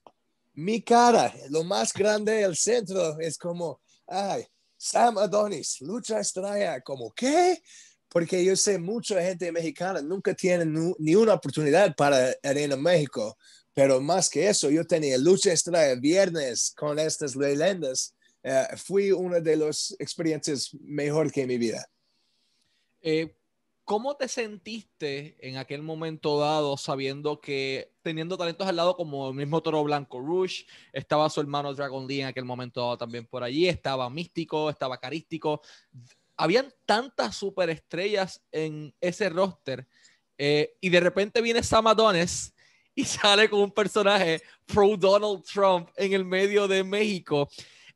mi 0.54 0.80
cara, 0.82 1.34
lo 1.50 1.64
más 1.64 1.92
grande 1.92 2.34
del 2.34 2.56
centro, 2.56 3.20
es 3.20 3.36
como, 3.36 3.82
ay, 4.06 4.46
Sam 4.78 5.18
Adonis, 5.18 5.82
lucha 5.82 6.20
estrella, 6.20 6.82
como, 6.82 7.12
¿qué? 7.12 7.60
Porque 8.10 8.46
yo 8.46 8.56
sé, 8.56 8.78
mucha 8.78 9.20
gente 9.24 9.52
mexicana 9.52 10.04
nunca 10.04 10.36
tiene 10.36 10.66
ni 11.00 11.16
una 11.16 11.34
oportunidad 11.34 11.96
para 11.96 12.36
Arena 12.44 12.76
México, 12.76 13.36
pero 13.74 14.00
más 14.00 14.30
que 14.30 14.50
eso, 14.50 14.70
yo 14.70 14.86
tenía 14.86 15.18
lucha 15.18 15.52
estrella 15.52 15.96
viernes 16.00 16.74
con 16.78 17.00
estas 17.00 17.36
leyendas. 17.36 18.14
Uh, 18.50 18.76
fui 18.78 19.12
una 19.12 19.40
de 19.40 19.56
las 19.56 19.96
experiencias 20.00 20.74
mejor 20.82 21.32
que 21.32 21.46
mi 21.46 21.60
vida. 21.60 21.88
Eh, 23.00 23.36
¿Cómo 23.84 24.16
te 24.18 24.28
sentiste 24.28 25.38
en 25.40 25.58
aquel 25.58 25.84
momento 25.84 26.40
dado 26.40 26.76
sabiendo 26.76 27.40
que 27.40 27.94
teniendo 28.02 28.38
talentos 28.38 28.68
al 28.68 28.76
lado 28.76 28.96
como 28.96 29.30
el 29.30 29.36
mismo 29.36 29.62
Toro 29.62 29.84
Blanco 29.84 30.20
Rush, 30.20 30.64
estaba 30.92 31.30
su 31.30 31.42
hermano 31.42 31.76
Dragon 31.76 32.08
Lee 32.08 32.22
en 32.22 32.28
aquel 32.28 32.46
momento 32.46 32.82
dado 32.82 32.98
también 32.98 33.28
por 33.28 33.44
allí, 33.44 33.68
estaba 33.68 34.10
Místico, 34.10 34.72
estaba 34.72 35.00
Carístico, 35.00 35.62
habían 36.36 36.74
tantas 36.88 37.36
superestrellas 37.36 38.42
en 38.52 38.96
ese 39.00 39.30
roster 39.30 39.88
eh, 40.40 40.76
y 40.82 40.90
de 40.90 41.00
repente 41.02 41.40
viene 41.42 41.62
Sam 41.62 41.86
Adonis 41.86 42.56
y 42.96 43.04
sale 43.06 43.48
con 43.48 43.60
un 43.60 43.72
personaje 43.72 44.42
pro 44.66 44.98
Donald 44.98 45.44
Trump 45.44 45.90
en 45.96 46.14
el 46.14 46.26
medio 46.26 46.68
de 46.68 46.84
México. 46.84 47.48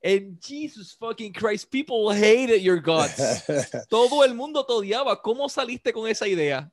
And 0.03 0.38
Jesus 0.41 0.91
fucking 1.00 1.31
Christ, 1.31 1.72
people 1.72 2.12
hated 2.12 2.62
your 2.62 2.81
guts. 2.81 3.15
Todo 3.89 4.24
el 4.24 4.33
mundo 4.36 4.65
te 4.65 4.74
odiaba. 4.74 5.22
¿Cómo 5.22 5.48
saliste 5.48 5.93
con 5.93 6.10
esa 6.10 6.27
idea? 6.27 6.69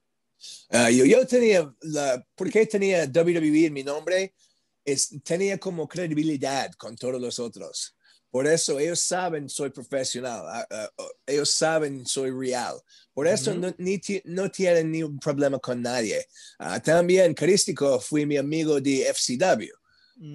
Uh, 0.72 0.88
yo, 0.88 1.04
yo, 1.04 1.24
tenía, 1.26 1.72
la, 1.82 2.24
¿por 2.34 2.50
qué 2.50 2.66
tenía 2.66 3.06
WWE 3.06 3.66
en 3.66 3.72
mi 3.72 3.84
nombre? 3.84 4.34
Es, 4.84 5.10
tenía 5.22 5.58
como 5.58 5.86
credibilidad 5.86 6.72
con 6.72 6.96
todos 6.96 7.20
los 7.20 7.38
otros. 7.38 7.94
Por 8.30 8.46
eso 8.46 8.78
ellos 8.78 9.00
saben 9.00 9.48
soy 9.48 9.70
profesional, 9.70 10.42
uh, 10.70 11.02
uh, 11.02 11.08
ellos 11.26 11.50
saben 11.50 12.06
soy 12.06 12.30
real. 12.30 12.80
Por 13.12 13.26
eso 13.26 13.50
uh 13.50 13.54
-huh. 13.54 13.60
no, 13.60 13.74
ni 13.78 14.00
no 14.24 14.50
tienen 14.50 14.90
ni 14.90 15.02
un 15.02 15.18
problema 15.18 15.58
con 15.58 15.82
nadie. 15.82 16.26
también 16.82 17.34
Carístico 17.34 18.00
fue 18.00 18.26
mi 18.26 18.36
amigo 18.36 18.80
de 18.80 19.12
FCW. 19.12 19.79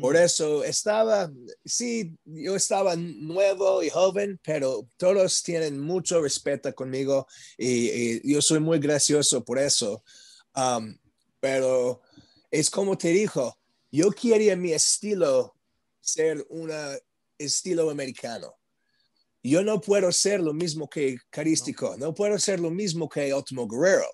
Por 0.02 0.16
eso 0.16 0.64
estaba, 0.64 1.32
sí, 1.64 2.18
yo 2.26 2.56
estaba 2.56 2.96
nuevo 2.96 3.84
y 3.84 3.90
joven, 3.92 4.40
pero 4.44 4.90
todos 4.98 5.44
tienen 5.44 5.80
mucho 5.80 6.24
respeto 6.24 6.74
conmigo 6.74 7.28
y, 7.56 8.22
y 8.28 8.34
yo 8.34 8.42
soy 8.42 8.60
muy 8.60 8.80
gracioso 8.80 9.46
por 9.46 9.60
eso. 9.60 10.04
Um, 10.56 10.98
pero 11.40 12.02
es 12.50 12.72
como 12.72 12.98
te 12.98 13.10
dijo, 13.10 13.56
yo 13.92 14.10
quería 14.10 14.56
mi 14.56 14.72
estilo 14.72 15.56
ser 16.00 16.44
un 16.50 16.72
estilo 17.38 17.90
americano. 17.90 18.56
Yo 19.44 19.64
no 19.64 19.80
puedo 19.80 20.12
ser 20.12 20.40
lo 20.40 20.54
mismo 20.54 20.90
que 20.90 21.18
Carístico, 21.30 21.96
no, 21.98 22.14
puedo 22.14 22.40
ser 22.40 22.60
lo 22.60 22.72
mismo 22.72 23.08
que 23.08 23.32
Ultimo 23.34 23.68
Guerrero. 23.68 24.08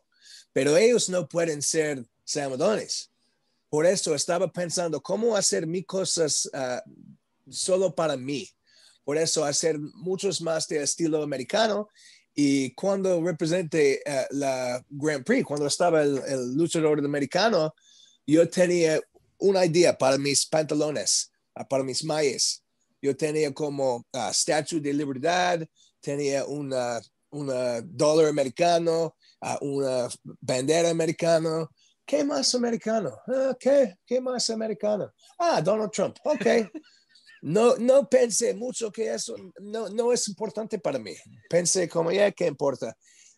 pero 0.51 0.75
ellos 0.75 1.07
no 1.07 1.29
pueden 1.29 1.61
ser 1.61 2.05
Sam 2.25 2.53
Adonis. 2.53 3.10
Por 3.71 3.85
eso 3.85 4.13
estaba 4.13 4.51
pensando 4.51 5.01
cómo 5.01 5.33
hacer 5.33 5.65
mis 5.65 5.85
cosas 5.85 6.49
ah, 6.53 6.83
solo 7.49 7.95
para 7.95 8.17
mí. 8.17 8.45
Por 9.05 9.17
eso 9.17 9.45
hacer 9.45 9.79
muchos 9.79 10.41
más 10.41 10.67
de 10.67 10.83
estilo 10.83 11.23
americano. 11.23 11.87
Y 12.35 12.73
cuando 12.73 13.23
representé 13.23 14.01
ah, 14.05 14.27
la 14.31 14.85
Grand 14.89 15.23
Prix, 15.23 15.45
cuando 15.45 15.67
estaba 15.67 16.01
el, 16.01 16.21
el 16.27 16.53
luchador 16.53 16.99
americano, 16.99 17.73
yo 18.27 18.49
tenía 18.49 18.99
una 19.37 19.65
idea 19.65 19.97
para 19.97 20.17
mis 20.17 20.45
pantalones, 20.45 21.31
ah, 21.55 21.65
para 21.65 21.85
mis 21.85 22.03
mallas. 22.03 22.65
Yo 23.01 23.15
tenía 23.15 23.53
como 23.53 24.05
uh, 24.11 24.33
Statue 24.33 24.81
de 24.81 24.93
Libertad, 24.93 25.61
tenía 26.01 26.43
una, 26.43 27.01
una 27.29 27.79
dólar 27.79 28.27
americano, 28.27 29.15
una 29.61 30.09
bandera 30.41 30.89
americana, 30.89 31.69
¿Qué 32.05 32.23
más 32.23 32.53
americano? 32.55 33.17
Ah, 33.27 33.55
¿Qué? 33.59 33.95
¿Qué 34.05 34.19
más 34.19 34.49
americano? 34.49 35.13
Ah, 35.37 35.61
Donald 35.61 35.91
Trump. 35.91 36.17
Ok. 36.23 36.45
No, 37.43 37.75
no 37.77 38.07
pensé 38.07 38.53
mucho 38.53 38.91
que 38.91 39.11
eso 39.11 39.35
no, 39.59 39.89
no 39.89 40.13
es 40.13 40.27
importante 40.27 40.77
para 40.77 40.99
mí. 40.99 41.15
Pensé 41.49 41.89
como, 41.89 42.11
ya, 42.11 42.31
¿qué 42.31 42.45
importa? 42.45 42.95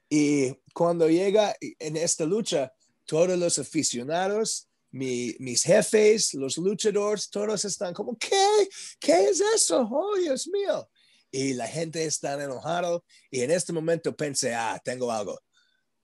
Y 0.09 0.53
cuando 0.73 1.07
llega 1.07 1.55
en 1.79 1.95
esta 1.95 2.25
lucha, 2.25 2.69
todos 3.05 3.39
los 3.39 3.57
aficionados, 3.59 4.67
mi, 4.91 5.35
mis 5.39 5.63
jefes, 5.63 6.33
los 6.33 6.57
luchadores, 6.57 7.29
todos 7.29 7.65
están 7.65 7.93
como, 7.93 8.17
¿qué? 8.17 8.67
¿Qué 8.99 9.29
es 9.29 9.41
eso? 9.55 9.87
Oh, 9.89 10.15
Dios 10.17 10.47
mío. 10.47 10.89
Y 11.31 11.53
la 11.53 11.67
gente 11.67 12.05
está 12.05 12.33
enojada 12.41 12.99
y 13.31 13.41
en 13.41 13.51
este 13.51 13.73
momento 13.73 14.15
pensé, 14.15 14.53
ah, 14.53 14.79
tengo 14.83 15.11
algo. 15.11 15.39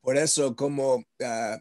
Por 0.01 0.17
eso, 0.17 0.55
como 0.55 0.95
uh, 0.95 1.57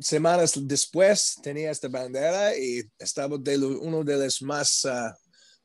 semanas 0.00 0.52
después 0.56 1.38
tenía 1.42 1.70
esta 1.70 1.88
bandera 1.88 2.56
y 2.56 2.82
estaba 2.98 3.36
de 3.38 3.58
uno 3.58 4.04
de 4.04 4.16
los 4.24 4.42
más, 4.42 4.84
uh, 4.84 5.12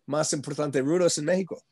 más 0.05 0.33
importantes 0.33 0.83
rudos 0.83 1.17
en 1.17 1.25
México. 1.25 1.63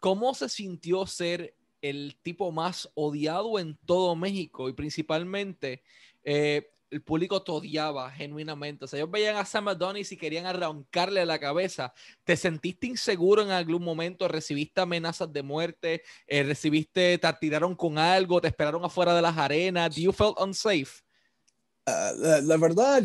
¿Cómo 0.00 0.34
se 0.34 0.48
sintió 0.48 1.06
ser 1.06 1.54
el 1.80 2.18
tipo 2.22 2.52
más 2.52 2.88
odiado 2.94 3.58
en 3.58 3.76
todo 3.86 4.16
México 4.16 4.68
y 4.68 4.72
principalmente 4.72 5.82
eh, 6.24 6.68
el 6.96 7.02
público 7.02 7.42
te 7.42 7.52
odiaba 7.52 8.10
genuinamente. 8.10 8.86
O 8.86 8.88
sea, 8.88 8.98
ellos 8.98 9.10
veían 9.10 9.36
a 9.36 9.44
Sam 9.44 9.68
Adonis 9.68 10.10
y 10.12 10.16
querían 10.16 10.46
arrancarle 10.46 11.24
la 11.26 11.38
cabeza. 11.38 11.92
¿Te 12.24 12.36
sentiste 12.36 12.86
inseguro 12.86 13.42
en 13.42 13.50
algún 13.50 13.82
momento? 13.82 14.26
¿Recibiste 14.28 14.80
amenazas 14.80 15.32
de 15.32 15.42
muerte? 15.42 16.02
Eh, 16.26 16.42
¿Recibiste, 16.42 17.18
te 17.18 17.32
tiraron 17.34 17.76
con 17.76 17.98
algo? 17.98 18.40
¿Te 18.40 18.48
esperaron 18.48 18.84
afuera 18.84 19.14
de 19.14 19.22
las 19.22 19.36
arenas? 19.36 19.94
¿Do 19.94 20.00
you 20.00 20.12
felt 20.12 20.40
unsafe? 20.40 21.02
Ah, 21.84 22.12
la, 22.42 22.56
verdad, 22.56 23.02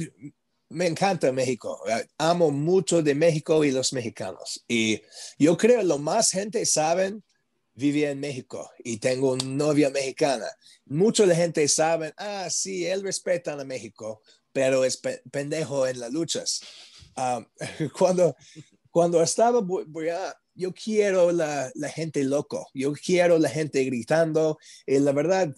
me 0.69 0.88
encanta 0.88 1.31
México. 1.31 1.77
Amo 2.17 2.50
mucho 2.50 3.03
de 3.03 3.13
México 3.13 3.63
y 3.65 3.71
los 3.71 3.91
mexicanos. 3.91 4.63
Y 4.67 5.01
yo 5.38 5.57
creo 5.57 5.83
lo 5.83 6.00
más 6.00 6.31
gente 6.31 6.65
saben 6.65 7.24
vivía 7.82 8.12
en 8.12 8.20
México 8.20 8.72
y 8.84 8.98
tengo 8.98 9.34
una 9.34 9.44
novia 9.44 9.90
mexicana. 9.90 10.46
Mucha 10.86 11.26
de 11.26 11.36
gente 11.36 11.68
sabe, 11.68 12.14
ah, 12.18 12.48
sí, 12.50 12.86
él 12.86 13.04
respeta 13.04 13.54
a 13.54 13.66
México, 13.66 14.22
pero 14.54 14.86
es 14.86 15.02
pendejo 15.32 15.88
en 15.88 16.00
las 16.00 16.12
luchas. 16.12 16.62
Um, 17.18 17.46
cuando, 17.98 18.36
cuando 18.90 19.22
estaba, 19.22 19.62
yo 20.54 20.74
quiero 20.74 21.32
la, 21.32 21.72
la, 21.76 21.90
gente 21.90 22.24
loco, 22.24 22.68
yo 22.74 22.94
quiero 22.94 23.40
la 23.40 23.50
gente 23.50 23.84
gritando 23.84 24.58
y 24.86 25.00
la 25.00 25.12
verdad, 25.12 25.54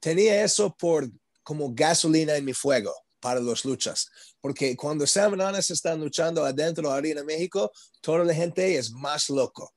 tenía 0.00 0.44
eso 0.44 0.74
por 0.76 1.08
como 1.42 1.72
gasolina 1.72 2.36
en 2.36 2.44
mi 2.44 2.54
fuego 2.54 2.92
para 3.20 3.40
las 3.40 3.64
luchas. 3.64 4.10
Porque 4.40 4.76
cuando 4.76 5.06
Sam 5.06 5.40
están 5.56 6.00
luchando 6.00 6.44
adentro 6.44 6.82
de 6.82 6.88
la 6.88 6.96
Arena 6.96 7.24
México, 7.24 7.70
toda 8.00 8.24
la 8.24 8.34
gente 8.34 8.76
es 8.76 8.90
más 8.90 9.30
loco. 9.30 9.72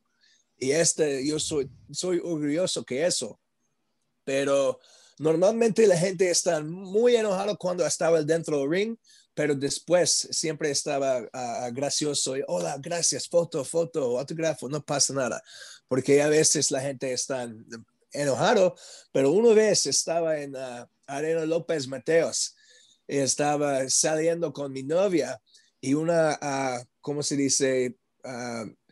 Y 0.57 0.71
este, 0.71 1.25
yo 1.25 1.39
soy, 1.39 1.69
soy 1.91 2.19
orgulloso 2.24 2.83
que 2.83 3.05
eso. 3.05 3.39
Pero 4.24 4.79
normalmente 5.19 5.85
la 5.88 5.97
gente 5.97 6.29
está 6.29 6.62
muy 6.62 7.15
enojada 7.15 7.55
cuando 7.55 7.85
estaba 7.85 8.21
dentro 8.21 8.59
del 8.59 8.69
ring, 8.69 8.97
pero 9.33 9.53
después 9.53 10.29
siempre 10.31 10.71
estaba 10.71 11.19
uh, 11.19 11.74
gracioso 11.74 12.38
y 12.38 12.43
hola, 12.47 12.77
gracias, 12.79 13.27
foto, 13.27 13.63
foto, 13.65 14.17
autógrafo, 14.17 14.69
no 14.69 14.84
pasa 14.84 15.13
nada. 15.13 15.43
Porque 15.88 16.21
a 16.21 16.30
veces 16.30 16.71
la 16.71 16.82
gente 16.82 17.12
está 17.12 17.51
enojado, 18.12 18.75
pero 19.12 19.32
una 19.32 19.53
vez 19.53 19.86
estaba 19.86 20.39
en 20.39 20.56
uh, 20.56 20.88
Arena 21.06 21.45
López 21.45 21.88
Mateos, 21.88 22.56
y 23.08 23.17
estaba 23.17 23.88
saliendo 23.89 24.51
con 24.51 24.71
mi 24.71 24.82
novia 24.82 25.39
y 25.80 25.93
una, 25.93 26.39
uh, 26.41 26.84
¿cómo 27.01 27.21
se 27.21 27.36
dice? 27.36 27.95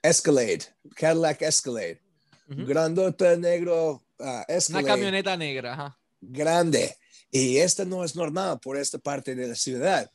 Escalade, 0.03 0.65
Cadillac 0.95 1.41
Escalade. 1.41 2.01
Grandota 2.47 3.37
negro 3.37 4.03
uh, 4.19 4.43
Una 4.69 4.83
camioneta 4.83 5.37
negra, 5.37 5.97
Grande. 6.21 6.95
Y 7.31 7.57
esta 7.57 7.83
no 7.85 8.03
es 8.03 8.15
normal 8.15 8.59
por 8.59 8.77
esta 8.77 8.97
parte 8.99 9.33
de 9.33 9.47
la 9.47 9.55
ciudad. 9.55 10.11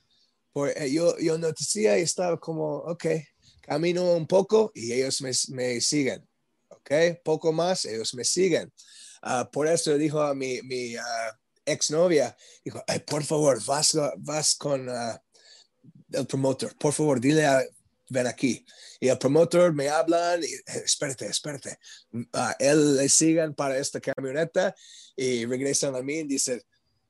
Por, 0.53 0.68
eh, 0.68 0.92
yo, 0.92 1.18
yo 1.18 1.37
noticía 1.37 1.98
y 1.98 2.03
estaba 2.03 2.38
como, 2.38 2.77
ok, 2.77 3.07
camino 3.62 4.12
un 4.12 4.27
poco 4.27 4.70
y 4.74 4.92
ellos 4.92 5.20
me, 5.20 5.33
me 5.48 5.81
siguen. 5.81 6.24
Ok, 6.68 6.90
poco 7.24 7.53
más, 7.53 7.85
ellos 7.87 8.14
me 8.14 8.24
siguen. 8.24 8.72
Uh, 9.22 9.51
por 9.51 9.66
eso 9.66 9.96
dijo 9.98 10.20
a 10.20 10.35
mi, 10.35 10.62
mi 10.62 10.96
uh, 10.96 11.01
exnovia, 11.64 12.37
dijo, 12.64 12.83
por 13.07 13.24
favor, 13.24 13.62
vas, 13.64 13.96
vas 14.18 14.55
con 14.55 14.88
el 16.12 16.27
promotor, 16.27 16.77
por 16.77 16.92
favor, 16.92 17.20
dile 17.20 17.46
a 17.46 17.62
ven 18.09 18.27
aquí. 18.27 18.64
Y 19.01 19.09
el 19.09 19.18
promotor 19.18 19.73
me 19.73 19.88
hablan, 19.88 20.42
eh, 20.42 20.49
espérate, 20.85 21.27
espérate. 21.27 21.79
Uh, 22.12 22.53
él 22.59 22.97
le 22.97 23.09
siguen 23.09 23.55
para 23.55 23.79
esta 23.79 24.01
camioneta 24.01 24.75
y 25.16 25.44
regresan 25.47 25.94
a 25.94 26.03
mí 26.03 26.18
y 26.18 26.25
dicen, 26.25 26.62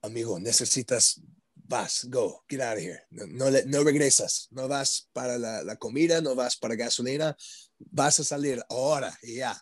amigo, 0.03 0.39
necesitas, 0.39 1.21
vas, 1.55 2.07
go, 2.09 2.45
get 2.49 2.61
out 2.61 2.77
of 2.77 2.83
here. 2.83 3.03
No, 3.11 3.27
no, 3.27 3.51
no 3.67 3.85
regresas, 3.85 4.49
no 4.51 4.69
vas 4.69 5.09
para 5.13 5.39
la, 5.39 5.63
la, 5.63 5.77
comida, 5.77 6.21
no 6.21 6.35
vas 6.35 6.57
para 6.57 6.75
gasolina, 6.75 7.37
vas 7.79 8.21
a 8.21 8.25
salir 8.25 8.63
ahora 8.69 9.17
y 9.23 9.37
ya. 9.37 9.61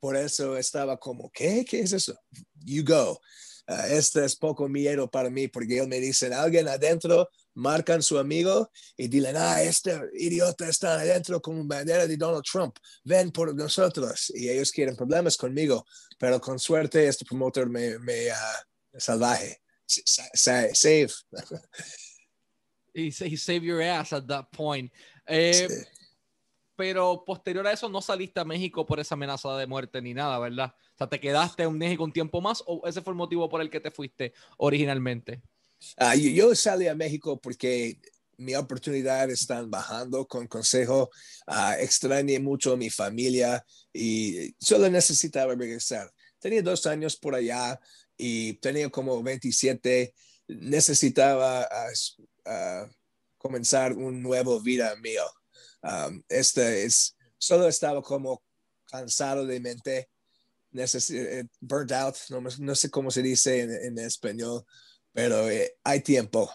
Por 0.00 0.16
eso 0.16 0.56
estaba 0.56 0.98
como, 0.98 1.30
¿qué? 1.30 1.64
¿Qué 1.64 1.80
es 1.80 1.92
eso? 1.92 2.18
You 2.64 2.84
go. 2.84 3.20
Uh, 3.68 3.92
este 3.92 4.24
es 4.24 4.34
poco 4.34 4.68
miedo 4.68 5.08
para 5.08 5.30
mí 5.30 5.46
porque 5.48 5.78
él 5.78 5.88
me 5.88 6.00
dice, 6.00 6.32
alguien 6.34 6.66
adentro 6.66 7.28
marcan 7.54 8.02
su 8.02 8.18
amigo 8.18 8.70
y 8.96 9.08
dicen, 9.08 9.36
ah, 9.36 9.62
este 9.62 10.00
idiota 10.14 10.68
está 10.68 10.94
adentro 10.94 11.40
con 11.40 11.66
bandera 11.66 12.06
de 12.06 12.16
Donald 12.16 12.44
Trump, 12.44 12.76
ven 13.04 13.30
por 13.30 13.54
nosotros. 13.54 14.32
Y 14.34 14.48
ellos 14.48 14.70
quieren 14.70 14.96
problemas 14.96 15.36
conmigo, 15.36 15.86
pero 16.18 16.40
con 16.40 16.58
suerte 16.58 17.06
este 17.06 17.24
promotor 17.24 17.68
me, 17.68 17.98
me 17.98 18.28
uh, 18.28 18.98
salvaje. 18.98 19.60
Save. 19.86 21.10
He, 22.94 23.10
he 23.10 23.36
saved 23.36 23.64
your 23.64 23.82
ass 23.82 24.12
at 24.12 24.26
that 24.26 24.50
point. 24.52 24.90
Eh, 25.26 25.68
pero 26.76 27.24
posterior 27.24 27.66
a 27.66 27.72
eso 27.72 27.88
no 27.88 28.00
saliste 28.00 28.40
a 28.40 28.44
México 28.44 28.86
por 28.86 28.98
esa 28.98 29.14
amenaza 29.14 29.56
de 29.56 29.66
muerte 29.66 30.00
ni 30.00 30.14
nada, 30.14 30.38
¿verdad? 30.38 30.74
O 30.94 30.98
sea, 30.98 31.08
¿te 31.08 31.20
quedaste 31.20 31.62
en 31.64 31.76
México 31.76 32.04
un 32.04 32.12
tiempo 32.12 32.40
más 32.40 32.62
o 32.66 32.82
ese 32.86 33.02
fue 33.02 33.12
el 33.12 33.18
motivo 33.18 33.48
por 33.48 33.60
el 33.60 33.70
que 33.70 33.80
te 33.80 33.90
fuiste 33.90 34.32
originalmente? 34.56 35.42
Uh, 35.98 36.16
yo, 36.16 36.54
salí 36.54 36.86
a 36.88 36.94
México 36.94 37.40
porque 37.40 37.98
mi 38.36 38.54
oportunidad 38.54 39.30
están 39.30 39.70
bajando 39.70 40.26
con 40.26 40.46
consejo. 40.46 41.10
Uh, 41.46 41.72
extrañé 41.78 42.38
mucho 42.38 42.72
a 42.72 42.76
mi 42.76 42.90
familia 42.90 43.64
y 43.92 44.54
solo 44.58 44.88
necesitaba 44.88 45.54
regresar. 45.54 46.10
Tenía 46.38 46.62
dos 46.62 46.86
años 46.86 47.16
por 47.16 47.34
allá 47.34 47.78
y 48.16 48.54
tenía 48.54 48.88
como 48.90 49.22
27. 49.22 50.14
Necesitaba 50.48 51.68
uh, 52.46 52.90
comenzar 53.38 53.92
un 53.92 54.22
nuevo 54.22 54.60
vida 54.60 54.94
mío. 54.96 55.24
Um, 55.82 56.22
este 56.28 56.84
es, 56.84 57.16
solo 57.38 57.66
estaba 57.66 58.02
como 58.02 58.42
cansado 58.86 59.46
de 59.46 59.58
mente, 59.58 60.08
eh, 60.74 61.44
burnt 61.60 61.92
out, 61.92 62.16
no, 62.30 62.40
no, 62.40 62.74
sé 62.74 62.88
cómo 62.88 63.10
se 63.10 63.20
dice 63.20 63.60
en, 63.60 63.70
en 63.72 63.98
español 63.98 64.64
pero 65.12 65.48
eh, 65.48 65.76
hay 65.84 66.00
tiempo. 66.00 66.50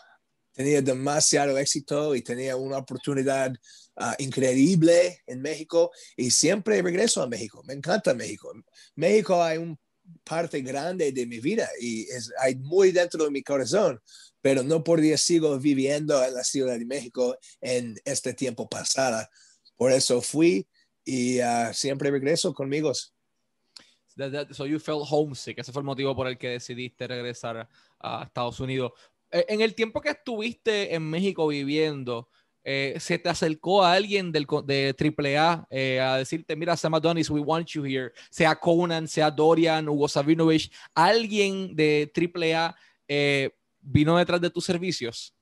Tenía 0.54 0.82
demasiado 0.82 1.58
éxito 1.58 2.16
y 2.16 2.22
tenía 2.22 2.56
una 2.56 2.80
oportunidad 2.80 3.54
uh, 3.98 4.14
increíble 4.18 5.22
en 5.28 5.42
México 5.42 5.92
y 6.16 6.32
siempre 6.32 6.82
regreso 6.82 7.22
a 7.22 7.28
México. 7.28 7.64
Me 7.66 7.74
encanta 7.74 8.14
México. 8.14 8.52
México 8.96 9.44
hay 9.44 9.60
una 9.60 9.78
parte 10.24 10.62
grande 10.62 11.12
de 11.12 11.26
mi 11.28 11.40
vida 11.40 11.70
y 11.80 12.04
es, 12.10 12.32
hay 12.40 12.56
muy 12.56 12.92
dentro 12.92 13.24
de 13.24 13.32
mi 13.32 13.44
corazón, 13.44 14.02
pero 14.42 14.64
no 14.64 14.84
por 14.84 15.00
día 15.00 15.18
sigo 15.18 15.60
viviendo 15.60 16.24
en 16.24 16.34
la 16.34 16.44
Ciudad 16.44 16.78
de 16.80 16.86
México 16.86 17.38
en 17.62 17.96
este 18.04 18.34
tiempo 18.34 18.68
pasado. 18.68 19.28
Por 19.76 19.92
eso 19.92 20.22
fui 20.22 20.68
y 21.06 21.40
uh, 21.40 21.72
siempre 21.74 22.10
regreso 22.10 22.54
conmigo. 22.54 22.92
That- 24.18 24.32
that- 24.32 24.54
so 24.54 24.66
you 24.66 24.80
felt 24.80 25.06
homesick. 25.10 25.58
Ese 25.60 25.72
fue 25.72 25.82
el 25.82 25.86
motivo 25.86 26.16
por 26.16 26.28
el 26.28 26.38
que 26.38 26.50
decidiste 26.50 27.08
regresar 27.08 27.68
a, 28.00 28.24
Estados 28.24 28.60
Unidos. 28.60 28.92
Eh, 29.32 29.46
en 29.50 29.62
el 29.62 29.74
tiempo 29.76 30.02
que 30.02 30.10
estuviste 30.10 30.94
en 30.94 31.04
México 31.04 31.48
viviendo, 31.48 32.30
eh, 32.64 32.98
¿se 33.00 33.18
te 33.18 33.30
acercó 33.30 33.84
a 33.84 33.94
alguien 33.94 34.32
del, 34.32 34.46
de 34.66 34.94
AAA 34.94 35.66
eh, 35.70 36.00
a 36.02 36.18
decirte, 36.18 36.56
mira, 36.56 36.76
Sam 36.76 36.96
Adonis, 36.96 37.30
we 37.30 37.40
want 37.40 37.68
you 37.70 37.86
here? 37.86 38.12
Sea 38.30 38.56
Conan, 38.56 39.08
sea 39.08 39.32
Dorian, 39.32 39.88
Hugo 39.88 40.08
Sabinovich, 40.08 40.70
¿alguien 40.94 41.76
de 41.76 42.12
AAA 42.14 42.76
eh, 43.08 43.52
vino 43.80 44.18
detrás 44.18 44.42
de 44.42 44.50
tus 44.50 44.66
servicios? 44.66 45.34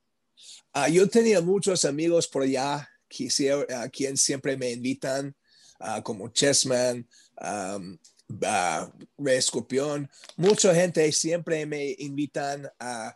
Ah, 0.72 0.88
yo 0.90 1.08
tenía 1.10 1.42
muchos 1.42 1.84
amigos 1.86 2.28
por 2.28 2.44
allá 2.44 2.88
que 3.08 3.30
sie- 3.30 3.50
a 3.74 3.90
quien 3.90 4.18
siempre 4.18 4.56
me 4.58 4.72
invitan, 4.72 5.36
ah, 5.80 6.02
como 6.04 6.30
Chessman, 6.30 7.08
um, 7.42 7.98
Rey 8.28 9.38
Escorpión. 9.38 10.10
Mucha 10.36 10.74
gente 10.74 11.12
siempre 11.12 11.66
me 11.66 11.96
invitan 12.00 12.70
a, 12.80 13.16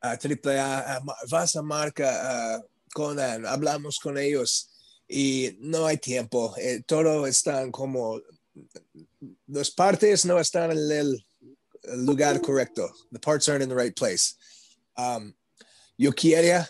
a 0.00 0.10
AAA, 0.10 0.96
a 0.96 1.00
vas 1.30 1.56
a 1.56 1.62
marca 1.62 2.56
ah, 2.56 2.62
Conan, 2.92 3.46
hablamos 3.46 3.98
con 4.00 4.18
ellos 4.18 4.70
y 5.08 5.56
no 5.60 5.86
hay 5.86 5.98
tiempo. 5.98 6.54
Eh, 6.56 6.82
todo 6.86 7.26
están 7.26 7.70
como, 7.70 8.20
las 9.46 9.70
partes 9.70 10.24
no 10.24 10.38
están 10.38 10.72
en 10.72 10.90
el 10.90 11.26
lugar 12.04 12.40
correcto. 12.40 12.90
The 13.12 13.18
parts 13.18 13.48
aren't 13.48 13.62
in 13.62 13.68
the 13.68 13.74
right 13.74 13.94
place. 13.94 14.34
Um, 14.96 15.34
yo 15.96 16.12
quería, 16.12 16.68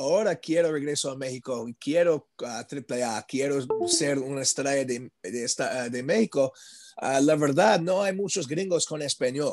ahora 0.00 0.36
quiero 0.36 0.72
regreso 0.72 1.10
a 1.10 1.16
México, 1.16 1.66
quiero 1.78 2.28
a 2.44 2.64
AAA, 2.64 3.26
quiero 3.28 3.60
ser 3.86 4.18
una 4.18 4.42
estrella 4.42 4.84
de, 4.84 5.10
de, 5.22 5.44
esta- 5.44 5.88
de 5.88 6.02
México. 6.02 6.52
Ah, 6.96 7.20
la 7.20 7.36
verdad, 7.36 7.80
no 7.80 8.02
hay 8.02 8.14
muchos 8.14 8.46
gringos 8.48 8.86
con 8.86 9.02
español. 9.02 9.52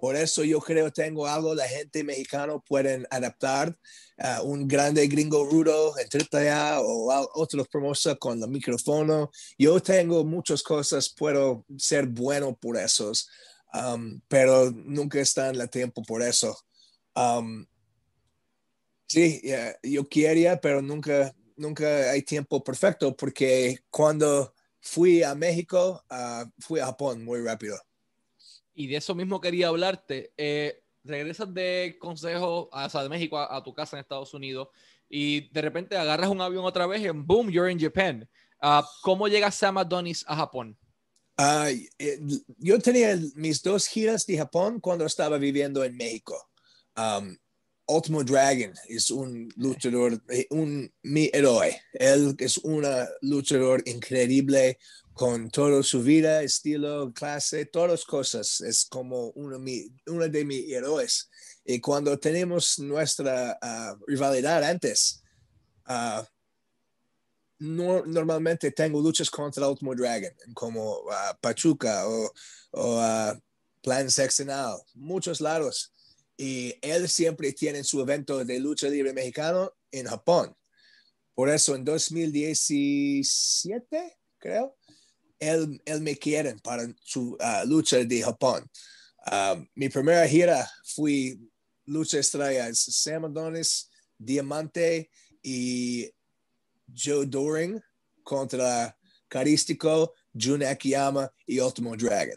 Por 0.00 0.14
eso 0.16 0.44
yo 0.44 0.60
creo 0.60 0.92
tengo 0.92 1.26
algo 1.26 1.54
la 1.54 1.66
gente 1.66 2.04
mexicana 2.04 2.58
pueden 2.66 3.06
adaptar. 3.10 3.76
ah, 4.18 4.40
un 4.42 4.66
grande 4.66 5.06
gringo 5.06 5.44
rudo 5.44 5.94
en 5.98 6.08
AAA 6.08 6.80
o 6.80 7.28
otros 7.34 7.68
promociones 7.68 8.18
con 8.18 8.42
el 8.42 8.48
micrófono. 8.48 9.30
Yo 9.58 9.80
tengo 9.80 10.24
muchas 10.24 10.62
cosas, 10.62 11.08
puedo 11.10 11.64
ser 11.76 12.06
bueno 12.06 12.56
por 12.56 12.76
esos, 12.76 13.28
um, 13.74 14.20
pero 14.28 14.70
nunca 14.70 15.20
está 15.20 15.50
en 15.50 15.60
el 15.60 15.68
tiempo 15.70 16.02
por 16.02 16.22
eso. 16.22 16.56
Um, 17.14 17.66
sí, 19.08 19.40
yeah, 19.42 19.76
yo 19.82 20.08
quería, 20.08 20.60
pero 20.60 20.80
nunca, 20.80 21.34
nunca 21.56 22.10
hay 22.10 22.22
tiempo 22.22 22.62
perfecto 22.62 23.16
porque 23.16 23.80
cuando 23.90 24.54
fui 24.80 25.22
a 25.22 25.34
México, 25.34 26.04
ah, 26.08 26.44
fui 26.58 26.78
a 26.78 26.86
Japón 26.86 27.24
muy 27.24 27.42
rápido. 27.42 27.76
Y 28.74 28.86
de 28.86 28.96
eso 28.96 29.14
mismo 29.14 29.40
quería 29.40 29.68
hablarte. 29.68 30.32
Eh, 30.36 30.84
regresas 31.02 31.52
de 31.52 31.96
consejo, 31.98 32.68
a, 32.72 32.86
o 32.86 32.90
sea, 32.90 33.02
de 33.02 33.08
México 33.08 33.36
a, 33.38 33.56
a 33.56 33.62
tu 33.62 33.74
casa 33.74 33.96
en 33.96 34.02
Estados 34.02 34.32
Unidos 34.34 34.68
y 35.08 35.48
de 35.50 35.62
repente 35.62 35.96
agarras 35.96 36.28
un 36.28 36.40
avión 36.40 36.64
otra 36.64 36.86
vez 36.86 37.02
y 37.02 37.08
boom, 37.08 37.50
you're 37.50 37.72
in 37.72 37.80
Japan. 37.80 38.28
Ah, 38.60 38.86
¿Cómo 39.02 39.28
llega 39.28 39.50
Sam 39.50 39.78
Adonis 39.78 40.24
a 40.28 40.36
Japón? 40.36 40.76
Ah, 41.36 41.70
eh, 41.70 42.20
yo 42.58 42.78
tenía 42.80 43.16
mis 43.34 43.62
dos 43.62 43.86
giras 43.86 44.26
de 44.26 44.36
Japón 44.36 44.80
cuando 44.80 45.06
estaba 45.06 45.38
viviendo 45.38 45.84
en 45.84 45.96
México. 45.96 46.50
Um, 46.96 47.36
Ultimo 47.88 48.22
Dragon 48.22 48.72
es 48.88 49.10
un 49.10 49.48
luchador, 49.56 50.22
eh, 50.28 50.46
un, 50.50 50.92
mi 51.02 51.30
héroe. 51.32 51.80
Él 51.94 52.34
es 52.38 52.58
un 52.58 52.84
luchador 53.22 53.82
increíble 53.86 54.78
con 55.14 55.50
toda 55.50 55.82
su 55.82 56.02
vida, 56.02 56.42
estilo, 56.42 57.12
clase, 57.12 57.64
todas 57.64 58.04
cosas. 58.04 58.60
Es 58.60 58.84
como 58.84 59.30
uno, 59.30 59.54
de 59.54 59.58
mi- 59.58 59.88
uno 60.06 60.28
de 60.28 60.44
mis 60.44 60.70
héroes. 60.70 61.30
Y 61.64 61.80
cuando 61.80 62.18
tenemos 62.18 62.78
nuestra 62.78 63.58
ah, 63.60 63.96
rivalidad 64.06 64.62
antes, 64.62 65.22
ah, 65.86 66.24
no- 67.58 68.04
normalmente 68.06 68.70
tengo 68.70 69.00
luchas 69.00 69.30
contra 69.30 69.68
Ultimo 69.68 69.94
Dragon, 69.94 70.32
como 70.54 71.00
ah, 71.10 71.36
Pachuca 71.40 72.06
o, 72.08 72.30
o 72.72 73.34
Plan 73.82 74.10
Sexenal, 74.10 74.76
muchos 74.94 75.40
lados. 75.40 75.92
Y 76.40 76.76
él 76.82 77.08
siempre 77.08 77.52
tiene 77.52 77.82
su 77.82 78.00
evento 78.00 78.44
de 78.44 78.60
lucha 78.60 78.88
libre 78.88 79.12
mexicano 79.12 79.72
en 79.90 80.06
Japón. 80.06 80.56
Por 81.34 81.50
eso 81.50 81.74
en 81.74 81.84
2017, 81.84 84.18
creo, 84.38 84.76
él, 85.38 85.80
él 85.84 86.00
me 86.00 86.16
quiere 86.16 86.56
para 86.62 86.86
su 87.02 87.36
ah, 87.40 87.64
lucha 87.66 87.98
de 87.98 88.22
Japón. 88.22 88.70
Ah, 89.26 89.60
mi 89.74 89.88
primera 89.88 90.26
gira 90.26 90.70
fui 90.84 91.40
lucha 91.86 92.18
estrellas, 92.18 92.78
Sam 92.78 93.24
Adonis, 93.24 93.90
Diamante 94.16 95.10
y 95.42 96.10
Joe 96.94 97.26
Doring 97.26 97.80
contra 98.22 98.96
Carístico, 99.28 100.14
Jun 100.32 100.62
Akiyama 100.62 101.32
y 101.46 101.60
Ultimo 101.60 101.96
Dragon. 101.96 102.36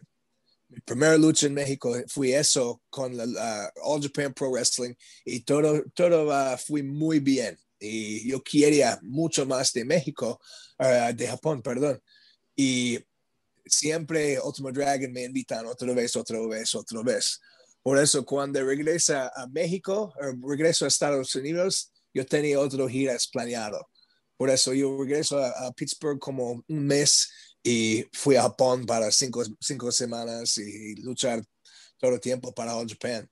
Primera 0.86 1.18
lucha 1.18 1.48
en 1.48 1.54
México 1.54 1.94
fue 2.08 2.34
eso 2.34 2.82
con 2.90 3.16
la 3.16 3.72
All 3.84 4.02
Japan 4.02 4.34
Pro 4.34 4.52
Wrestling 4.52 4.94
y 5.26 5.42
todo, 5.42 5.84
todo 5.94 6.32
ah, 6.32 6.58
fue 6.58 6.82
muy 6.82 7.20
bien. 7.20 7.58
Y 7.80 8.30
yo 8.30 8.42
quería 8.42 9.00
mucho 9.02 9.46
más 9.46 9.74
de 9.74 9.84
México, 9.84 10.40
ah, 10.78 11.12
de 11.14 11.28
Japón, 11.28 11.62
perdón. 11.62 12.02
Y 12.56 13.00
siempre 13.66 14.40
Ultimo 14.40 14.72
Dragon 14.72 15.12
me 15.12 15.26
invitan 15.26 15.66
otra 15.66 15.94
vez, 15.94 16.16
otra 16.16 16.40
vez, 16.48 16.74
otra 16.76 17.02
vez. 17.02 17.40
Por 17.84 17.98
eso 17.98 18.26
cuando 18.26 18.64
regresa 18.64 19.32
a 19.36 19.48
México, 19.48 20.14
o 20.16 20.50
regreso 20.50 20.86
a 20.86 20.88
Estados 20.88 21.36
Unidos, 21.36 21.92
yo 22.14 22.26
tenía 22.26 22.60
otras 22.60 22.90
giras 22.90 23.28
planeado. 23.28 23.90
Por 24.38 24.50
eso 24.50 24.74
yo 24.74 24.98
regreso 24.98 25.38
a, 25.40 25.68
a 25.68 25.72
Pittsburgh 25.74 26.20
como 26.20 26.64
un 26.68 26.86
mes 26.86 27.30
y 27.63 28.06
fui 28.12 28.36
a 28.36 28.43
Japón 28.43 28.86
para 28.86 29.12
cinco, 29.12 29.43
cinco 29.60 29.91
semanas 29.91 30.58
y 30.58 30.95
luchar 31.02 31.43
todo 32.00 32.13
el 32.13 32.19
tiempo 32.19 32.54
para 32.54 32.76
All 32.76 32.88
Japan. 32.88 33.30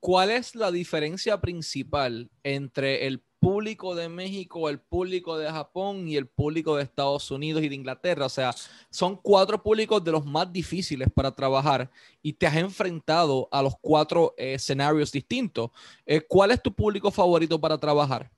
¿Cuál 0.00 0.30
es 0.30 0.54
la 0.54 0.72
diferencia 0.72 1.40
principal 1.40 2.30
entre 2.42 3.06
el 3.06 3.22
público 3.38 3.94
de 3.94 4.08
México, 4.08 4.68
el 4.68 4.80
público 4.80 5.36
de 5.36 5.50
Japón 5.50 6.08
y 6.08 6.16
el 6.16 6.26
público 6.26 6.76
de 6.76 6.84
Estados 6.84 7.30
Unidos 7.30 7.62
y 7.62 7.68
de 7.68 7.74
Inglaterra? 7.74 8.26
O 8.26 8.30
sea, 8.30 8.54
son 8.90 9.16
cuatro 9.16 9.62
públicos 9.62 10.02
de 10.02 10.12
los 10.12 10.24
más 10.24 10.50
difíciles 10.50 11.08
para 11.14 11.34
trabajar 11.34 11.90
y 12.22 12.32
te 12.32 12.46
has 12.46 12.56
enfrentado 12.56 13.48
a 13.52 13.62
los 13.62 13.74
cuatro 13.78 14.34
eh, 14.38 14.54
escenarios 14.54 15.12
distintos. 15.12 15.70
Eh, 16.06 16.22
¿Cuál 16.26 16.52
es 16.52 16.62
tu 16.62 16.74
público 16.74 17.10
favorito 17.10 17.60
para 17.60 17.78
trabajar? 17.78 18.30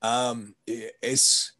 Um, 0.00 0.54
eh, 0.64 0.94
es 1.02 1.57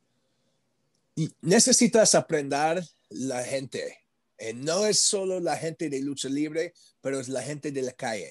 necesitas 1.40 2.14
aprender 2.14 2.85
la 3.11 3.42
gente. 3.44 3.98
Eh, 4.38 4.54
no 4.54 4.87
es 4.87 4.98
solo 4.98 5.40
la 5.40 5.57
gente 5.57 5.88
de 5.90 6.00
lucha 6.00 6.28
libre, 6.28 6.72
pero 7.00 7.18
es 7.20 7.28
la 7.28 7.42
gente 7.42 7.72
de 7.72 7.83
la 7.83 7.92
calle. 7.92 8.31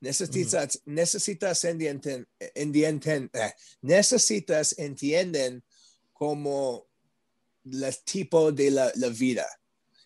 Necesitas, 0.00 0.80
necesitas 0.84 1.64
entienden, 1.64 2.28
entienden- 2.54 3.30
eh, 3.32 3.52
necesitas 3.82 4.74
entienden 4.78 5.64
como 6.12 6.86
el 7.64 7.96
tipo 8.04 8.52
de 8.52 8.70
la, 8.70 8.92
la 8.94 9.08
vida. 9.08 9.46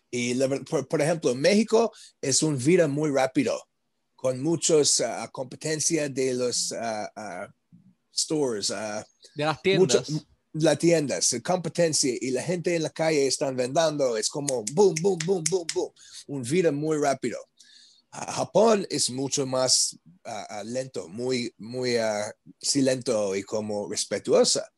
Y 0.09 0.33
la 0.33 0.47
por, 0.69 0.87
por 0.87 1.01
ejemplo, 1.01 1.31
en 1.31 1.41
México 1.41 1.91
es 2.21 2.41
un 2.41 2.57
vida 2.57 2.87
muy 2.87 3.11
rápido, 3.11 3.59
con 4.15 4.41
muchos 4.41 4.99
ah, 5.01 5.29
competencia 5.31 6.09
de 6.09 6.33
los 6.33 6.71
ah, 6.71 7.11
ah, 7.15 7.47
stores, 8.11 8.69
De 9.35 9.45
las 9.45 9.61
tiendas. 9.61 10.09
mucho- 10.09 10.25
las 10.53 10.77
tiendas, 10.77 11.35
competencia 11.43 12.13
y 12.19 12.31
la 12.31 12.43
gente 12.43 12.75
en 12.75 12.83
la 12.83 12.89
calle 12.91 13.27
están 13.27 13.55
vendiendo, 13.55 14.17
es 14.17 14.29
como 14.29 14.63
boom, 14.73 14.95
boom, 15.01 15.17
boom, 15.25 15.43
boom, 15.49 15.67
boom, 15.73 15.91
un 16.27 16.43
vida 16.43 16.71
muy 16.71 16.97
rápido. 16.97 17.37
Japón 18.11 18.85
es 18.91 19.09
mucho 19.09 19.47
más 19.47 19.97
ah, 20.23 20.61
lento, 20.63 21.07
muy, 21.07 21.51
muy 21.57 21.97
ah, 21.97 22.31
silento 22.61 23.35
y 23.35 23.41
como 23.41 23.89
respetuosa. 23.89 24.71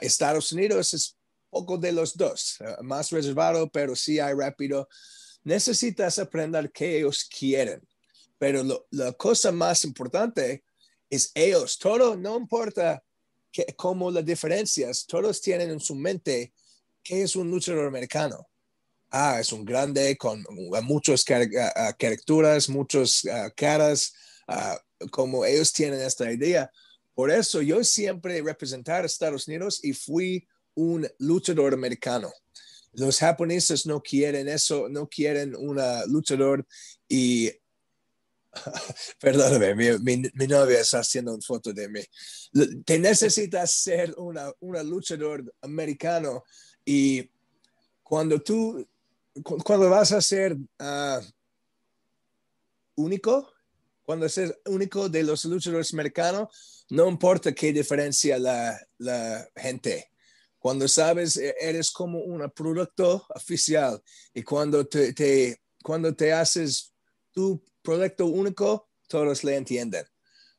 Estados 0.00 0.50
Unidos 0.52 0.94
es 0.94 1.16
poco 1.50 1.76
de 1.76 1.92
los 1.92 2.16
dos, 2.16 2.56
ah, 2.60 2.78
más 2.82 3.10
reservado, 3.10 3.70
pero 3.70 3.94
sí 3.94 4.18
hay 4.18 4.34
rápido. 4.34 4.88
Necesitas 5.44 6.18
aprender 6.18 6.72
qué 6.72 6.98
ellos 6.98 7.24
quieren, 7.24 7.86
pero 8.38 8.62
lo- 8.64 8.86
la 8.92 9.12
cosa 9.12 9.52
más 9.52 9.84
importante 9.84 10.64
es 11.10 11.30
ellos, 11.34 11.78
todo, 11.78 12.16
no 12.16 12.38
importa 12.38 13.02
como 13.76 14.10
las 14.10 14.24
diferencias, 14.24 15.06
todos 15.06 15.40
tienen 15.40 15.70
en 15.70 15.80
su 15.80 15.94
mente 15.94 16.52
qué 17.02 17.22
es 17.22 17.36
un 17.36 17.50
luchador 17.50 17.86
americano. 17.86 18.48
Ah, 19.10 19.38
es 19.40 19.52
un 19.52 19.64
grande 19.64 20.16
con 20.18 20.44
muchas 20.82 21.24
ah, 21.30 21.72
ah, 21.76 21.92
caricaturas, 21.98 22.68
muchas 22.68 23.24
ah, 23.26 23.50
caras, 23.56 24.12
como 25.10 25.44
ellos 25.44 25.72
tienen 25.72 26.00
esta 26.00 26.30
idea. 26.30 26.70
Por 27.14 27.30
eso 27.30 27.62
yo 27.62 27.82
siempre 27.84 28.42
representar 28.42 29.02
a 29.02 29.06
Estados 29.06 29.48
Unidos 29.48 29.80
y 29.82 29.92
fui 29.92 30.46
un 30.74 31.08
luchador 31.18 31.74
americano. 31.74 32.32
los 32.92 33.18
japoneses 33.18 33.86
no 33.86 34.02
quieren 34.02 34.48
eso, 34.48 34.88
no 34.88 35.08
quieren 35.08 35.54
una 35.56 36.04
luchador 36.06 36.66
y 37.08 37.50
perdóname, 39.20 39.74
mi, 39.74 40.46
novia 40.46 40.80
está 40.80 41.00
haciendo 41.00 41.32
una 41.32 41.42
foto 41.42 41.72
de 41.72 41.88
mí. 41.88 42.00
Te 42.84 42.98
necesitas 42.98 43.70
ser 43.70 44.14
una, 44.16 44.52
una 44.60 44.82
luchador 44.82 45.52
americano 45.62 46.44
y 46.84 47.30
cuando 48.02 48.40
tú, 48.40 48.86
cuando 49.64 49.90
vas 49.90 50.12
a 50.12 50.22
ser 50.22 50.54
uh, 50.54 51.20
único, 52.96 53.52
cuando 54.04 54.26
es 54.26 54.40
único 54.66 55.08
de 55.08 55.22
los 55.22 55.44
luchadores 55.44 55.92
americanos, 55.92 56.86
no 56.90 57.08
importa 57.08 57.52
qué 57.52 57.72
diferencia 57.72 58.38
la, 58.38 58.80
la 58.96 59.46
gente. 59.54 60.10
Cuando 60.58 60.88
sabes, 60.88 61.36
e, 61.36 61.54
eres 61.60 61.90
como 61.90 62.20
un 62.20 62.50
producto 62.50 63.26
oficial 63.34 64.02
y 64.32 64.42
cuando 64.42 64.86
te, 64.86 65.12
te, 65.12 65.60
cuando 65.82 66.14
te 66.14 66.32
haces 66.32 66.92
tu 67.32 67.62
producto 67.88 68.26
único, 68.26 68.86
todos 69.08 69.44
le 69.44 69.56
entienden. 69.56 70.04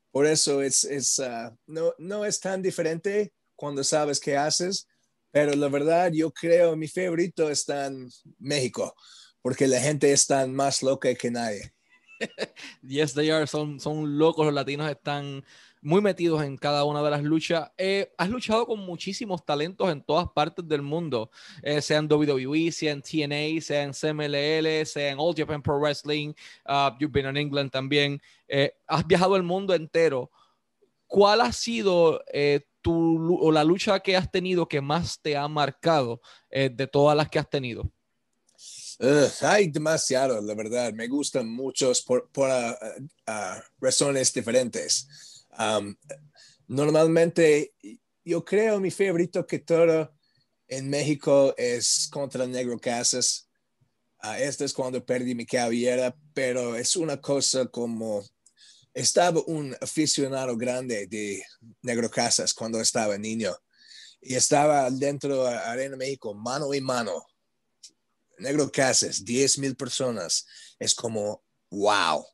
Por 0.10 0.26
eso 0.26 0.64
es, 0.64 0.84
es 0.84 1.20
uh, 1.20 1.56
no, 1.68 1.94
no 2.00 2.26
es 2.26 2.40
tan 2.40 2.64
diferente 2.64 3.32
cuando 3.56 3.84
sabes 3.84 4.20
qué 4.20 4.36
haces, 4.36 4.88
pero 5.30 5.54
la 5.54 5.68
verdad 5.68 6.12
yo 6.12 6.32
creo 6.32 6.76
mi 6.76 6.88
favorito 6.88 7.52
está 7.52 7.86
en 7.86 8.10
México, 8.40 8.96
porque 9.44 9.68
la 9.68 9.80
gente 9.80 10.12
está 10.12 10.48
más 10.48 10.82
loca 10.82 11.14
que 11.14 11.30
nadie. 11.30 11.72
yes, 12.82 13.14
they 13.14 13.30
are. 13.30 13.46
Son, 13.46 13.80
son 13.80 14.18
locos. 14.18 14.48
Los 14.48 14.56
latinos 14.56 14.90
están 14.90 15.46
muy 15.82 16.02
metidos 16.02 16.44
en 16.44 16.58
cada 16.58 16.84
una 16.84 17.02
de 17.02 17.10
las 17.10 17.24
luchas. 17.24 17.72
Eh, 17.78 18.12
has 18.18 18.30
luchado 18.30 18.66
con 18.66 18.80
muchísimos 18.80 19.46
talentos 19.46 19.90
en 19.92 20.02
todas 20.02 20.28
partes 20.30 20.68
del 20.68 20.82
mundo, 20.82 21.32
eh, 21.64 21.82
sean 21.82 22.08
WWE, 22.12 22.72
sean 22.72 23.02
TNA, 23.02 23.62
sean 23.62 23.94
CMLL, 23.94 24.86
sean 24.86 25.18
All 25.20 25.34
Japan 25.36 25.62
Pro 25.62 25.80
Wrestling. 25.80 26.34
Uh, 26.66 26.92
you've 27.00 27.12
been 27.12 27.28
in 27.28 27.38
England 27.38 27.72
también. 27.72 28.22
Eh, 28.48 28.72
has 28.88 29.06
viajado 29.06 29.36
el 29.36 29.44
mundo 29.44 29.74
entero. 29.74 30.30
¿Cuál 31.08 31.42
ha 31.42 31.52
sido 31.52 32.22
tu, 32.82 33.38
o 33.42 33.52
la 33.52 33.64
lucha 33.64 34.00
que 34.00 34.16
has 34.16 34.30
tenido 34.30 34.68
que 34.68 34.80
más 34.80 35.20
te 35.20 35.36
ha 35.36 35.48
marcado 35.48 36.22
de 36.52 36.86
todas 36.86 37.18
las 37.18 37.28
que 37.30 37.40
has 37.40 37.50
tenido? 37.50 37.92
hay 39.42 39.68
demasiado, 39.70 40.40
la 40.42 40.54
verdad. 40.54 40.94
Me 40.94 41.08
gustan 41.08 41.50
muchos 41.50 42.02
por, 42.02 42.30
por 42.30 42.50
ah, 42.52 42.78
ah, 43.26 43.64
razones 43.80 44.32
diferentes. 44.34 45.08
Normalmente, 46.68 47.74
yo 48.24 48.44
creo 48.44 48.80
mi 48.80 48.92
favorito 48.92 49.46
que 49.46 49.60
todo 49.60 50.14
en 50.68 50.90
México 50.90 51.54
es 51.58 52.08
contra 52.12 52.46
Negro 52.46 52.80
Casas. 52.80 53.50
Uh, 54.24 54.34
este 54.40 54.66
es 54.66 54.74
cuando 54.74 55.04
perdí 55.06 55.34
mi 55.34 55.46
cabellera, 55.46 56.16
pero 56.34 56.76
es 56.76 56.96
una 56.96 57.20
cosa 57.20 57.66
como 57.68 58.24
estaba 58.94 59.42
un 59.48 59.76
aficionado 59.82 60.58
grande 60.58 61.08
de 61.08 61.44
Negro 61.82 62.10
Casas 62.10 62.54
cuando 62.54 62.82
estaba 62.82 63.18
niño 63.18 63.56
y 64.22 64.36
estaba 64.36 64.90
dentro 64.92 65.46
de 65.46 65.56
Arena 65.56 65.96
México 65.96 66.34
mano 66.34 66.74
y 66.74 66.82
mano 66.82 67.26
Negro 68.40 68.72
Casas, 68.72 69.24
10 69.24 69.58
mil 69.60 69.76
personas. 69.76 70.46
Es 70.80 70.96
como, 70.96 71.44
wow, 71.70 72.26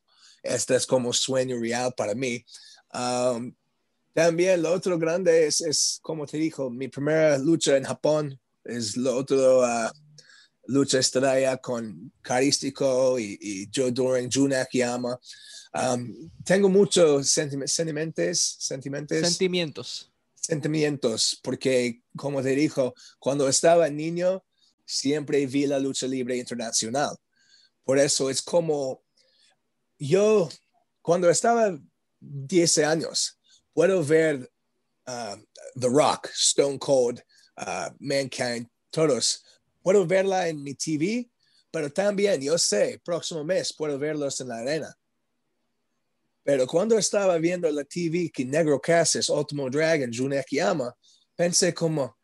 este 0.42 0.76
es 0.76 0.86
como 0.86 1.12
sueño 1.12 1.58
real 1.58 1.92
para 1.96 2.14
mí. 2.14 2.44
Um, 2.92 3.54
también 4.14 4.62
lo 4.62 4.72
otro 4.72 4.98
grande 4.98 5.46
es, 5.46 5.60
es, 5.60 5.98
como 6.02 6.26
te 6.26 6.38
dijo, 6.38 6.70
mi 6.70 6.88
primera 6.88 7.36
lucha 7.38 7.76
en 7.76 7.84
Japón 7.84 8.40
es 8.64 8.96
lo 8.96 9.16
otro 9.16 9.60
uh, 9.60 9.90
lucha 10.66 10.98
estrella 10.98 11.56
con 11.58 12.12
Carístico 12.22 13.18
y, 13.18 13.38
y 13.40 13.68
Joe 13.74 13.92
Doran, 13.92 14.30
Jun 14.32 14.54
Akiyama. 14.54 15.18
Um, 15.74 16.30
tengo 16.44 16.68
muchos 16.68 17.28
sentimientos, 17.28 18.56
sentimientos. 18.58 19.20
Sentimientos. 19.20 20.10
Sentimientos, 20.34 21.40
porque 21.42 22.02
como 22.16 22.42
te 22.42 22.50
dijo, 22.50 22.94
cuando 23.18 23.48
estaba 23.48 23.88
niño, 23.90 24.44
siempre 24.84 25.44
vi 25.46 25.66
la 25.66 25.78
lucha 25.78 26.06
libre 26.06 26.36
internacional. 26.36 27.16
Por 27.84 27.98
eso 27.98 28.30
es 28.30 28.40
como 28.42 29.02
yo, 29.98 30.48
cuando 31.02 31.28
estaba 31.28 31.78
10 32.28 32.78
años, 32.78 33.38
puedo 33.72 34.02
ver 34.02 34.50
uh, 35.06 35.36
The 35.78 35.88
Rock, 35.88 36.28
Stone 36.34 36.78
Cold, 36.78 37.20
uh, 37.58 37.90
Mankind, 37.98 38.68
todos. 38.90 39.42
Puedo 39.82 40.06
verla 40.06 40.48
en 40.48 40.62
mi 40.62 40.74
TV, 40.74 41.30
pero 41.70 41.92
también 41.92 42.40
yo 42.40 42.58
sé, 42.58 43.00
próximo 43.04 43.44
mes 43.44 43.72
puedo 43.72 43.98
verlos 43.98 44.40
en 44.40 44.48
la 44.48 44.58
arena. 44.58 44.96
Pero 46.42 46.66
cuando 46.66 46.96
estaba 46.96 47.38
viendo 47.38 47.70
la 47.70 47.84
TV 47.84 48.30
que 48.32 48.44
Negro 48.44 48.80
Casas, 48.80 49.28
Ultimo 49.28 49.68
Dragon, 49.68 50.10
Jun 50.12 50.32
Akiyama, 50.32 50.96
pensé 51.34 51.74
como, 51.74 52.16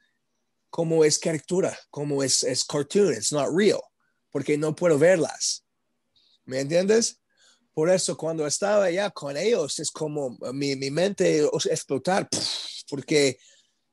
como 0.71 1.05
es 1.05 1.19
caricatura, 1.19 1.77
como 1.91 2.23
es, 2.23 2.45
es 2.45 2.65
cartoon, 2.65 3.13
it's 3.13 3.33
not 3.33 3.49
real, 3.53 3.81
porque 4.31 4.57
no 4.57 4.75
puedo 4.75 4.99
verlas. 4.99 5.65
¿Me 6.45 6.61
entiendes? 6.61 7.22
Por 7.75 7.91
eso 7.91 8.17
cuando 8.17 8.47
estaba 8.47 8.85
allá 8.85 9.11
con 9.11 9.37
ellos 9.37 9.79
es 9.79 9.91
como 9.91 10.37
mi, 10.53 10.77
mi 10.77 10.91
mente 10.91 11.49
explotar, 11.71 12.29
porque 12.89 13.39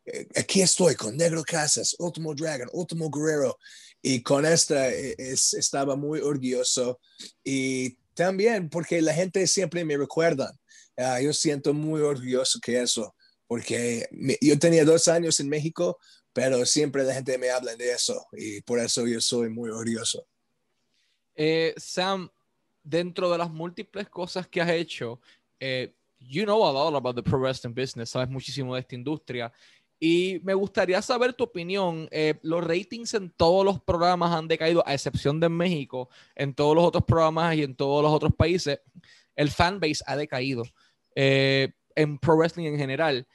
eh, 0.06 0.28
aquí 0.36 0.62
estoy 0.62 0.96
con 0.96 1.16
Negro 1.16 1.44
Casas, 1.44 1.96
Último 2.00 2.34
Dragon, 2.34 2.70
Último 2.74 3.10
Guerrero, 3.10 3.58
y 4.02 4.22
con 4.22 4.46
esta 4.46 4.90
eh, 4.90 5.16
es, 5.18 5.54
estaba 5.54 5.96
muy 5.96 6.20
orgulloso. 6.20 7.00
Y 7.44 7.98
también 8.14 8.70
porque 8.70 9.02
la 9.02 9.14
gente 9.14 9.46
siempre 9.48 9.86
me 9.86 9.98
recuerda. 9.98 10.54
Ah, 10.98 11.22
yo 11.22 11.32
siento 11.32 11.74
muy 11.74 12.02
orgulloso 12.02 12.60
que 12.62 12.82
eso, 12.82 13.16
porque 13.48 14.06
yo 14.42 14.60
tenía 14.60 14.84
dos 14.84 15.08
años 15.08 15.40
en 15.40 15.48
México, 15.48 15.98
pero 16.34 16.66
siempre 16.66 17.04
la 17.04 17.14
gente 17.14 17.38
me 17.38 17.50
habla 17.50 17.76
de 17.76 17.92
eso 17.92 18.28
y 18.34 18.62
por 18.62 18.80
eso 18.80 19.08
yo 19.08 19.22
soy 19.22 19.50
muy 19.50 19.70
orgulloso. 19.70 20.28
Eh, 21.36 21.74
Sam, 21.78 22.30
dentro 22.90 23.30
de 23.30 23.38
las 23.38 23.52
múltiples 23.52 24.10
cosas 24.10 24.48
que 24.48 24.62
has 24.62 24.70
hecho, 24.70 25.20
eh, 25.60 25.94
you 26.20 26.44
know 26.44 26.66
a 26.66 26.72
lot 26.72 26.96
about 26.96 27.16
the 27.16 27.24
pro 27.24 27.40
wrestling 27.40 27.74
business, 27.74 28.10
sabes 28.10 28.30
muchísimo 28.30 28.74
de 28.74 28.82
esta 28.82 28.96
industria. 28.96 29.52
Y 30.00 30.40
me 30.44 30.54
gustaría 30.54 31.02
saber 31.02 31.34
tu 31.34 31.44
opinión. 31.44 32.08
Eh, 32.10 32.36
los 32.42 32.64
ratings 32.64 33.14
en 33.14 33.30
todos 33.32 33.66
los 33.66 33.82
programas 33.82 34.32
han 34.32 34.48
decaído, 34.48 34.82
a 34.88 34.94
excepción 34.94 35.40
de 35.42 35.50
México. 35.50 36.10
En 36.36 36.54
todos 36.54 36.74
los 36.74 36.86
otros 36.86 37.04
programas 37.04 37.56
y 37.56 37.64
en 37.64 37.76
todos 37.76 38.02
los 38.02 38.12
otros 38.12 38.34
países, 38.34 38.80
el 39.36 39.50
fanbase 39.50 40.04
ha 40.06 40.16
decaído. 40.16 40.64
en 41.16 42.18
pro 42.18 42.38
wrestling 42.38 42.68
en 42.68 42.78
general. 42.78 43.28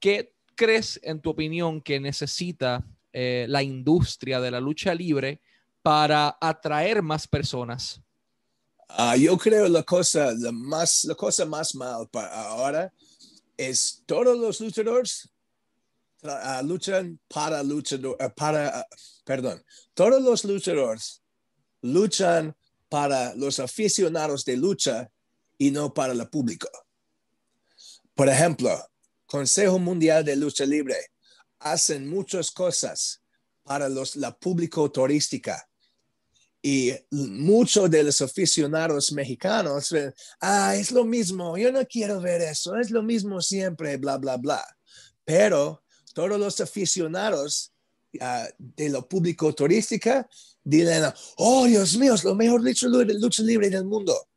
¿Qué 0.00 0.32
crees, 0.54 0.98
en 1.02 1.20
tu 1.20 1.30
opinión, 1.30 1.80
que 1.80 2.00
necesita 2.00 2.84
eh, 3.12 3.46
la 3.48 3.62
industria 3.62 4.40
de 4.40 4.50
la 4.50 4.60
lucha 4.60 4.94
libre 4.94 5.40
para 5.82 6.38
atraer 6.40 7.02
más 7.02 7.28
personas? 7.28 8.00
Ah, 8.88 9.16
yo 9.16 9.36
creo 9.36 9.68
la 9.68 9.82
cosa, 9.82 10.32
la, 10.32 10.50
más, 10.50 11.04
la 11.04 11.14
cosa 11.14 11.44
más 11.44 11.74
mal 11.74 12.08
para 12.08 12.48
ahora 12.48 12.92
es 13.56 14.02
todos 14.06 14.38
los 14.38 14.60
luchadores 14.60 15.28
uh, 16.22 16.64
luchan 16.64 17.20
para 17.28 17.62
luchador, 17.62 18.16
uh, 18.20 18.34
para, 18.34 18.80
uh, 18.80 18.96
perdón, 19.24 19.62
todos 19.94 20.22
los 20.22 20.44
luchadores 20.44 21.22
luchan 21.82 22.56
para 22.88 23.34
los 23.34 23.58
aficionados 23.58 24.44
de 24.44 24.56
lucha 24.56 25.10
y 25.58 25.70
no 25.70 25.92
para 25.92 26.12
el 26.12 26.28
público. 26.30 26.68
Por 28.14 28.28
ejemplo, 28.28 28.70
Consejo 29.26 29.78
Mundial 29.78 30.24
de 30.24 30.34
Lucha 30.36 30.64
Libre 30.64 30.96
hacen 31.58 32.08
muchas 32.08 32.50
cosas 32.50 33.22
para 33.62 33.88
los, 33.88 34.16
la 34.16 34.36
público 34.36 34.90
turística. 34.90 35.67
Y 36.60 36.92
muchos 37.10 37.90
de 37.90 38.02
los 38.02 38.20
aficionados 38.20 39.12
mexicanos, 39.12 39.94
ah, 40.40 40.74
es 40.74 40.90
lo 40.90 41.04
mismo, 41.04 41.56
yo 41.56 41.70
no 41.70 41.86
quiero 41.86 42.20
ver 42.20 42.42
eso, 42.42 42.76
es 42.76 42.90
lo 42.90 43.02
mismo 43.02 43.40
siempre, 43.40 43.96
bla, 43.96 44.18
bla, 44.18 44.36
bla. 44.36 44.64
Pero 45.24 45.84
todos 46.14 46.38
los 46.38 46.60
aficionados 46.60 47.72
uh, 48.14 48.48
de 48.58 48.88
lo 48.88 49.06
público 49.06 49.54
turística 49.54 50.28
dicen, 50.64 51.04
oh 51.36 51.66
Dios 51.66 51.96
mío, 51.96 52.14
es 52.14 52.24
lo 52.24 52.34
mejor 52.34 52.62
lucha 52.62 52.88
lucha 52.88 53.42
libre 53.42 53.70
del 53.70 53.84
mundo. 53.84 54.28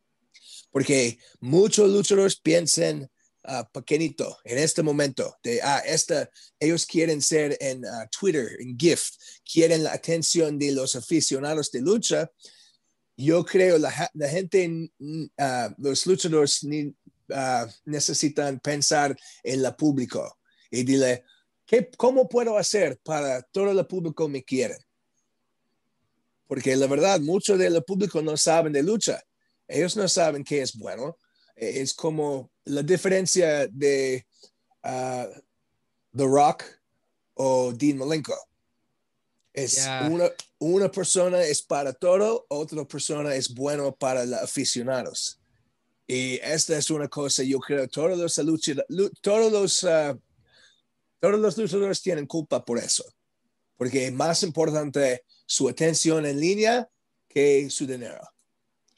Porque 0.69 1.17
muchos 1.39 1.89
luchadores 1.89 2.39
piensan, 2.39 3.09
uh, 3.47 3.63
pequeñito 3.71 4.37
en 4.43 4.57
este 4.57 4.83
momento, 4.83 5.35
de 5.43 5.61
ah, 5.61 5.81
esta, 5.85 6.29
ellos 6.59 6.85
quieren 6.85 7.21
ser 7.21 7.57
en 7.59 7.85
ah, 7.85 8.07
Twitter, 8.07 8.57
en 8.59 8.77
GIF, 8.77 9.09
quieren 9.51 9.83
la 9.83 9.93
atención 9.93 10.57
de 10.57 10.71
los 10.71 10.95
aficionados 10.95 11.71
de 11.71 11.81
lucha, 11.81 12.31
yo 13.17 13.45
creo 13.45 13.77
la, 13.77 14.09
la 14.13 14.29
gente, 14.29 14.89
uh, 14.99 15.73
los 15.77 16.05
luchadores 16.05 16.63
ni, 16.63 16.95
necesitan 17.85 18.59
pensar 18.59 19.17
en 19.41 19.61
la 19.61 19.77
público 19.77 20.37
y 20.69 20.83
dile, 20.83 21.23
¿qué, 21.65 21.89
¿cómo 21.95 22.27
puedo 22.27 22.57
hacer 22.57 22.99
para 23.03 23.41
todo 23.41 23.71
el 23.71 23.87
público 23.87 24.27
me 24.27 24.43
quieren? 24.43 24.77
porque 26.51 26.75
la 26.75 26.85
verdad, 26.85 27.21
mucho 27.21 27.57
del 27.57 27.81
público 27.81 28.21
no 28.21 28.35
saben 28.35 28.73
de 28.73 28.83
lucha. 28.83 29.23
Ellos 29.69 29.95
no 29.95 30.05
saben 30.09 30.43
qué 30.43 30.61
es 30.61 30.75
bueno. 30.75 31.17
Es 31.55 31.93
como 31.93 32.51
la 32.65 32.81
diferencia 32.81 33.67
de 33.67 34.25
uh, 34.83 35.27
The 36.15 36.25
Rock 36.25 36.63
o 37.35 37.71
Dean 37.73 37.97
Malenko. 37.97 38.35
Es 39.53 39.75
Yeah. 39.75 40.07
una, 40.09 40.29
una 40.59 40.89
persona 40.89 41.43
es 41.43 41.61
para 41.61 41.91
todo, 41.91 42.45
otra 42.49 42.85
persona 42.85 43.35
es 43.35 43.53
bueno 43.53 43.93
para 43.93 44.25
los 44.25 44.39
aficionados. 44.41 45.39
Y 46.07 46.39
esta 46.41 46.77
es 46.77 46.89
una 46.89 47.07
cosa, 47.07 47.43
yo 47.43 47.59
creo, 47.59 47.87
todos 47.87 48.17
los, 48.17 48.35
todos 49.21 49.51
los, 49.51 49.83
uh, 49.83 50.19
todos 51.19 51.39
los 51.39 51.57
luchadores 51.57 52.01
tienen 52.01 52.25
culpa 52.25 52.63
por 52.63 52.77
eso. 52.77 53.03
Porque 53.77 54.07
es 54.07 54.13
más 54.13 54.43
importante 54.43 55.23
su 55.45 55.67
atención 55.67 56.25
en 56.25 56.39
línea 56.39 56.89
que 57.27 57.69
su 57.69 57.85
dinero. 57.85 58.21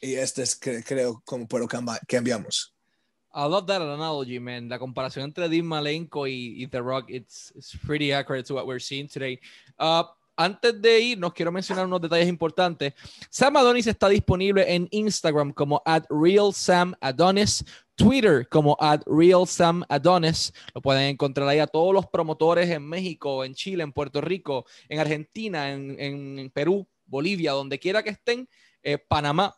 Y 0.03 0.15
este 0.15 0.43
es, 0.43 0.59
cre- 0.59 0.83
creo, 0.85 1.21
como 1.23 1.47
puedo 1.47 1.65
camba- 1.65 1.99
cambiamos. 2.05 2.75
I 3.33 3.47
love 3.47 3.65
that 3.67 3.81
analogy, 3.81 4.37
man. 4.37 4.67
La 4.67 4.77
comparación 4.77 5.23
entre 5.23 5.47
Dean 5.47 5.65
Malenko 5.65 6.27
y, 6.27 6.67
The 6.67 6.81
Rock, 6.81 7.05
it's, 7.09 7.53
it's 7.55 7.71
pretty 7.87 8.11
accurate 8.11 8.43
to 8.47 8.53
what 8.53 8.67
we're 8.67 8.81
seeing 8.81 9.07
today. 9.07 9.39
Uh, 9.79 10.03
antes 10.35 10.81
de 10.81 10.99
irnos, 10.99 11.31
quiero 11.33 11.53
mencionar 11.53 11.85
unos 11.85 12.01
detalles 12.01 12.27
importantes. 12.27 12.93
Sam 13.29 13.55
Adonis 13.55 13.87
está 13.87 14.09
disponible 14.09 14.65
en 14.75 14.89
Instagram 14.91 15.53
como 15.53 15.81
at 15.85 16.03
RealSamAdonis, 16.09 17.63
Twitter 17.95 18.45
como 18.49 18.75
at 18.81 19.01
RealSamAdonis. 19.07 20.51
Lo 20.75 20.81
pueden 20.81 21.03
encontrar 21.03 21.47
ahí 21.47 21.59
a 21.59 21.67
todos 21.67 21.93
los 21.93 22.07
promotores 22.07 22.69
en 22.69 22.83
México, 22.83 23.45
en 23.45 23.55
Chile, 23.55 23.83
en 23.83 23.93
Puerto 23.93 24.19
Rico, 24.19 24.65
en 24.89 24.99
Argentina, 24.99 25.71
en, 25.71 25.95
en 25.97 26.51
Perú, 26.51 26.85
Bolivia, 27.05 27.53
donde 27.53 27.79
quiera 27.79 28.03
que 28.03 28.09
estén, 28.11 28.49
eh, 28.83 28.97
Panamá 28.97 29.55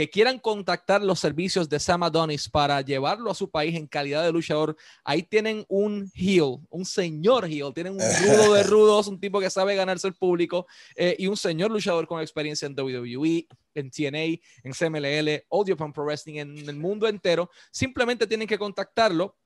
que 0.00 0.08
quieran 0.08 0.38
contactar 0.38 1.02
los 1.02 1.20
servicios 1.20 1.68
de 1.68 1.78
Sam 1.78 2.04
Adonis 2.04 2.48
para 2.48 2.80
llevarlo 2.80 3.30
a 3.30 3.34
su 3.34 3.50
país 3.50 3.76
en 3.76 3.86
calidad 3.86 4.24
de 4.24 4.32
luchador, 4.32 4.74
ahí 5.04 5.22
tienen 5.22 5.66
un 5.68 6.10
heel, 6.14 6.56
un 6.70 6.86
señor 6.86 7.44
heel, 7.44 7.74
tienen 7.74 7.92
un 7.92 8.00
rudo 8.00 8.54
de 8.54 8.62
rudos, 8.62 9.08
un 9.08 9.20
tipo 9.20 9.40
que 9.40 9.50
sabe 9.50 9.74
ganarse 9.74 10.08
el 10.08 10.14
público 10.14 10.66
eh, 10.96 11.16
y 11.18 11.26
un 11.26 11.36
señor 11.36 11.70
luchador 11.70 12.06
con 12.06 12.22
experiencia 12.22 12.64
en 12.64 12.74
WWE, 12.80 13.46
en 13.74 13.90
TNA, 13.90 14.40
en 14.62 14.72
CMLL, 14.72 15.44
Audio 15.50 15.76
Pump 15.76 15.94
Pro 15.94 16.06
Wrestling, 16.06 16.36
en 16.36 16.56
el 16.56 16.76
mundo 16.76 17.06
entero. 17.06 17.50
Simplemente 17.70 18.26
tienen 18.26 18.48
que 18.48 18.56
contactarlo 18.56 19.36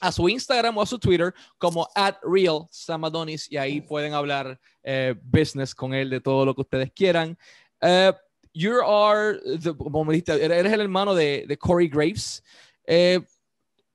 a 0.00 0.10
su 0.10 0.26
Instagram 0.26 0.78
o 0.78 0.80
a 0.80 0.86
su 0.86 0.98
Twitter 0.98 1.34
como 1.58 1.86
at 1.94 2.16
real 2.22 2.66
Sam 2.70 3.04
Adonis 3.04 3.52
y 3.52 3.58
ahí 3.58 3.82
pueden 3.82 4.14
hablar 4.14 4.58
eh, 4.82 5.14
business 5.22 5.74
con 5.74 5.92
él 5.92 6.08
de 6.08 6.22
todo 6.22 6.46
lo 6.46 6.54
que 6.54 6.62
ustedes 6.62 6.90
quieran. 6.92 7.36
Eh, 7.82 8.14
you 8.52 8.80
are, 8.84 9.38
the- 9.60 9.76
como 9.76 10.04
me 10.04 10.12
dijiste, 10.14 10.44
eres 10.44 10.72
el 10.72 10.80
hermano 10.80 11.14
de, 11.14 11.44
de 11.46 11.56
Corey 11.58 11.88
Graves. 11.88 12.42
Eh, 12.86 13.20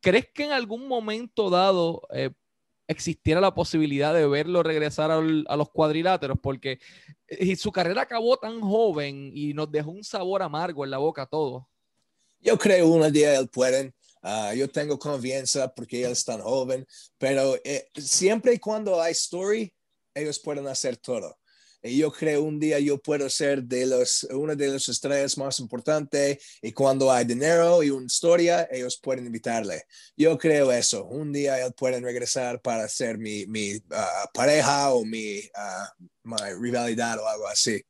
¿Crees 0.01 0.27
que 0.33 0.43
en 0.45 0.51
algún 0.51 0.87
momento 0.87 1.49
dado 1.49 2.01
eh, 2.13 2.29
existiera 2.87 3.39
la 3.39 3.53
posibilidad 3.55 4.13
de 4.13 4.27
verlo 4.27 4.61
regresar 4.63 5.11
al- 5.11 5.45
a 5.47 5.55
los 5.55 5.69
cuadriláteros? 5.69 6.37
Porque 6.41 6.79
eh, 7.27 7.55
su 7.55 7.71
carrera 7.71 8.01
acabó 8.01 8.37
tan 8.37 8.59
joven 8.61 9.31
y 9.33 9.53
nos 9.53 9.71
dejó 9.71 9.91
un 9.91 10.03
sabor 10.03 10.41
amargo 10.43 10.83
en 10.83 10.91
la 10.91 10.97
boca 10.97 11.23
a 11.23 11.27
todos. 11.27 11.63
Yo 12.39 12.57
creo 12.57 12.87
un 12.89 13.09
día 13.11 13.37
él 13.39 13.47
pueden. 13.47 13.93
ah, 14.21 14.53
yo 14.53 14.69
tengo 14.69 14.99
confianza 14.99 15.73
porque 15.73 16.03
él 16.03 16.11
es 16.11 16.25
tan 16.25 16.41
joven, 16.41 16.85
pero 17.17 17.55
eh, 17.63 17.89
siempre 17.95 18.53
y 18.53 18.59
cuando 18.59 19.01
hay 19.01 19.13
story, 19.13 19.73
ellos 20.13 20.39
pueden 20.39 20.67
hacer 20.67 20.97
todo. 20.97 21.37
Y 21.83 21.97
yo 21.97 22.11
creo 22.11 22.43
un 22.43 22.59
día 22.59 22.79
yo 22.79 22.97
puedo 22.97 23.29
ser 23.29 23.61
de 23.63 23.85
los, 23.85 24.23
una 24.31 24.55
de 24.55 24.69
las 24.69 24.87
estrellas 24.87 25.37
más 25.37 25.59
importantes 25.59 26.37
y 26.61 26.71
cuando 26.71 27.11
hay 27.11 27.25
dinero 27.25 27.83
y 27.83 27.89
una 27.89 28.05
historia, 28.05 28.67
ellos 28.71 28.97
pueden 29.03 29.25
invitarle. 29.25 29.83
Yo 30.15 30.37
creo 30.37 30.71
eso. 30.71 31.05
Un 31.05 31.33
día 31.33 31.63
él 31.63 31.73
pueden 31.73 32.03
regresar 32.03 32.61
para 32.61 32.87
ser 32.87 33.17
mi, 33.17 33.45
mi 33.47 33.73
ah, 33.91 34.29
pareja 34.33 34.93
o 34.93 35.03
mi, 35.03 35.41
ah, 35.55 35.93
mi 36.23 36.37
rivalidad 36.61 37.19
o 37.19 37.27
algo 37.27 37.47
así. 37.47 37.83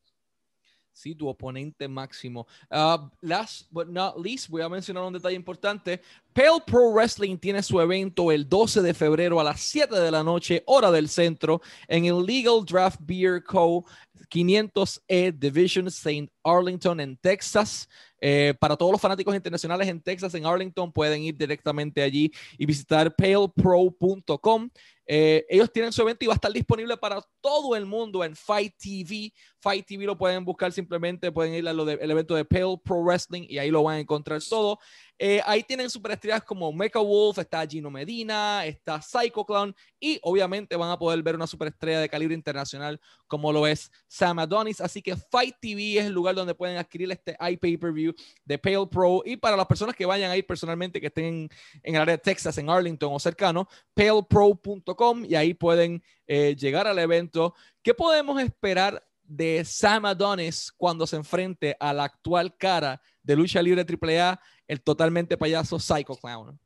Sí, 1.03 1.13
tu 1.13 1.27
oponente 1.27 1.85
máximo. 1.89 2.47
Uh, 2.71 3.09
last 3.19 3.67
but 3.69 3.89
not 3.89 4.17
least, 4.17 4.47
voy 4.47 4.61
a 4.61 4.69
mencionar 4.69 5.03
un 5.03 5.11
detalle 5.11 5.35
importante. 5.35 6.01
Pale 6.31 6.61
Pro 6.65 6.93
Wrestling 6.93 7.37
tiene 7.37 7.61
su 7.61 7.81
evento 7.81 8.31
el 8.31 8.47
12 8.47 8.81
de 8.81 8.93
febrero 8.93 9.37
a 9.37 9.43
las 9.43 9.59
7 9.59 9.93
de 9.99 10.09
la 10.09 10.23
noche, 10.23 10.63
hora 10.65 10.91
del 10.91 11.09
centro, 11.09 11.61
en 11.89 12.05
el 12.05 12.25
Legal 12.25 12.63
Draft 12.65 13.01
Beer 13.01 13.43
Co. 13.43 13.83
500E 14.29 15.37
Division 15.37 15.87
St. 15.87 16.31
Arlington 16.41 17.01
en 17.01 17.17
Texas. 17.17 17.89
Eh, 18.21 18.53
para 18.57 18.77
todos 18.77 18.93
los 18.93 19.01
fanáticos 19.01 19.35
internacionales 19.35 19.89
en 19.89 19.99
Texas, 19.99 20.33
en 20.35 20.45
Arlington, 20.45 20.89
pueden 20.93 21.21
ir 21.21 21.35
directamente 21.35 22.01
allí 22.01 22.31
y 22.57 22.65
visitar 22.65 23.13
palepro.com. 23.13 24.69
Eh, 25.05 25.45
ellos 25.49 25.71
tienen 25.71 25.91
su 25.91 26.01
evento 26.01 26.23
y 26.23 26.27
va 26.27 26.33
a 26.33 26.35
estar 26.35 26.51
disponible 26.51 26.95
para 26.97 27.21
todo 27.41 27.75
el 27.75 27.85
mundo 27.85 28.23
en 28.23 28.35
Fight 28.35 28.73
TV. 28.77 29.33
Fight 29.59 29.85
TV 29.85 30.05
lo 30.05 30.17
pueden 30.17 30.45
buscar 30.45 30.71
simplemente, 30.71 31.31
pueden 31.31 31.53
ir 31.53 31.67
a 31.67 31.73
lo 31.73 31.85
del 31.85 32.09
evento 32.09 32.35
de 32.35 32.45
Pale 32.45 32.77
Pro 32.83 33.01
Wrestling 33.03 33.45
y 33.47 33.57
ahí 33.57 33.69
lo 33.69 33.83
van 33.83 33.95
a 33.95 33.99
encontrar 33.99 34.41
todo. 34.47 34.79
Eh, 35.19 35.41
ahí 35.45 35.63
tienen 35.63 35.89
superestrellas 35.89 36.43
como 36.43 36.71
Mecha 36.73 36.99
Wolf, 36.99 37.37
está 37.37 37.65
Gino 37.65 37.89
Medina, 37.89 38.65
está 38.65 39.01
Psycho 39.01 39.45
Clown 39.45 39.73
y 39.99 40.19
obviamente 40.23 40.75
van 40.75 40.89
a 40.89 40.97
poder 40.97 41.21
ver 41.21 41.35
una 41.35 41.47
superestrella 41.47 41.99
de 41.99 42.09
calibre 42.09 42.33
internacional 42.33 42.99
como 43.27 43.53
lo 43.53 43.67
es 43.67 43.91
Sam 44.07 44.39
Adonis. 44.39 44.81
Así 44.81 45.01
que 45.01 45.15
Fight 45.15 45.55
TV 45.61 45.99
es 45.99 46.05
el 46.05 46.13
lugar 46.13 46.35
donde 46.35 46.55
pueden 46.55 46.77
adquirir 46.77 47.11
este 47.11 47.37
iPay-per-view 47.39 48.13
de 48.43 48.57
Pale 48.57 48.87
Pro 48.87 49.21
y 49.23 49.37
para 49.37 49.55
las 49.55 49.67
personas 49.67 49.95
que 49.95 50.05
vayan 50.05 50.31
a 50.31 50.37
ir 50.37 50.45
personalmente, 50.45 50.99
que 50.99 51.07
estén 51.07 51.25
en, 51.25 51.49
en 51.83 51.95
el 51.95 52.01
área 52.01 52.17
de 52.17 52.21
Texas, 52.21 52.57
en 52.57 52.69
Arlington 52.69 53.13
o 53.13 53.19
cercano, 53.19 53.67
palepro.com 53.93 54.92
y 55.25 55.35
ahí 55.35 55.53
pueden 55.53 56.03
eh, 56.27 56.55
llegar 56.57 56.87
al 56.87 56.99
evento. 56.99 57.53
¿Qué 57.81 57.93
podemos 57.93 58.41
esperar 58.41 59.05
de 59.23 59.63
Sam 59.65 60.05
Adonis 60.05 60.71
cuando 60.75 61.07
se 61.07 61.15
enfrente 61.15 61.75
a 61.79 61.93
la 61.93 62.05
actual 62.05 62.55
cara 62.57 63.01
de 63.21 63.35
lucha 63.35 63.61
libre 63.61 63.85
AAA, 63.85 64.39
el 64.67 64.81
totalmente 64.81 65.37
payaso 65.37 65.79
Psycho 65.79 66.15
Clown? 66.15 66.59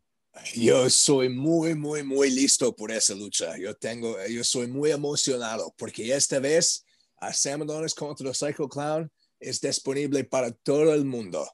Yo 0.54 0.90
soy 0.90 1.30
muy, 1.30 1.74
muy, 1.76 2.04
muy 2.04 2.30
listo 2.30 2.76
por 2.76 2.92
esa 2.92 3.16
lucha. 3.16 3.58
Yo 3.58 3.76
tengo, 3.76 4.16
yo 4.28 4.44
soy 4.44 4.68
muy 4.68 4.92
emocionado 4.92 5.74
porque 5.78 6.14
esta 6.14 6.40
vez 6.40 6.86
a 7.18 7.34
Sam 7.34 7.64
Adonis 7.64 7.96
contra 7.96 8.34
Psycho 8.34 8.68
Clown 8.70 9.12
es 9.40 9.62
disponible 9.62 10.24
para 10.24 10.52
todo 10.52 10.94
el 10.94 11.06
mundo. 11.06 11.48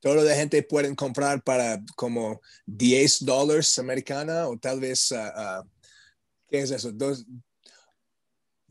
Toda 0.00 0.22
la 0.22 0.34
gente 0.34 0.62
pueden 0.62 0.94
comprar 0.94 1.42
para 1.42 1.82
como 1.96 2.40
10 2.66 3.24
dólares 3.24 3.78
americana 3.78 4.48
o 4.48 4.58
tal 4.58 4.80
vez, 4.80 5.12
ah, 5.12 5.64
¿qué 6.54 6.60
es 6.62 6.70
eso? 6.70 6.92
Dos, 6.92 7.26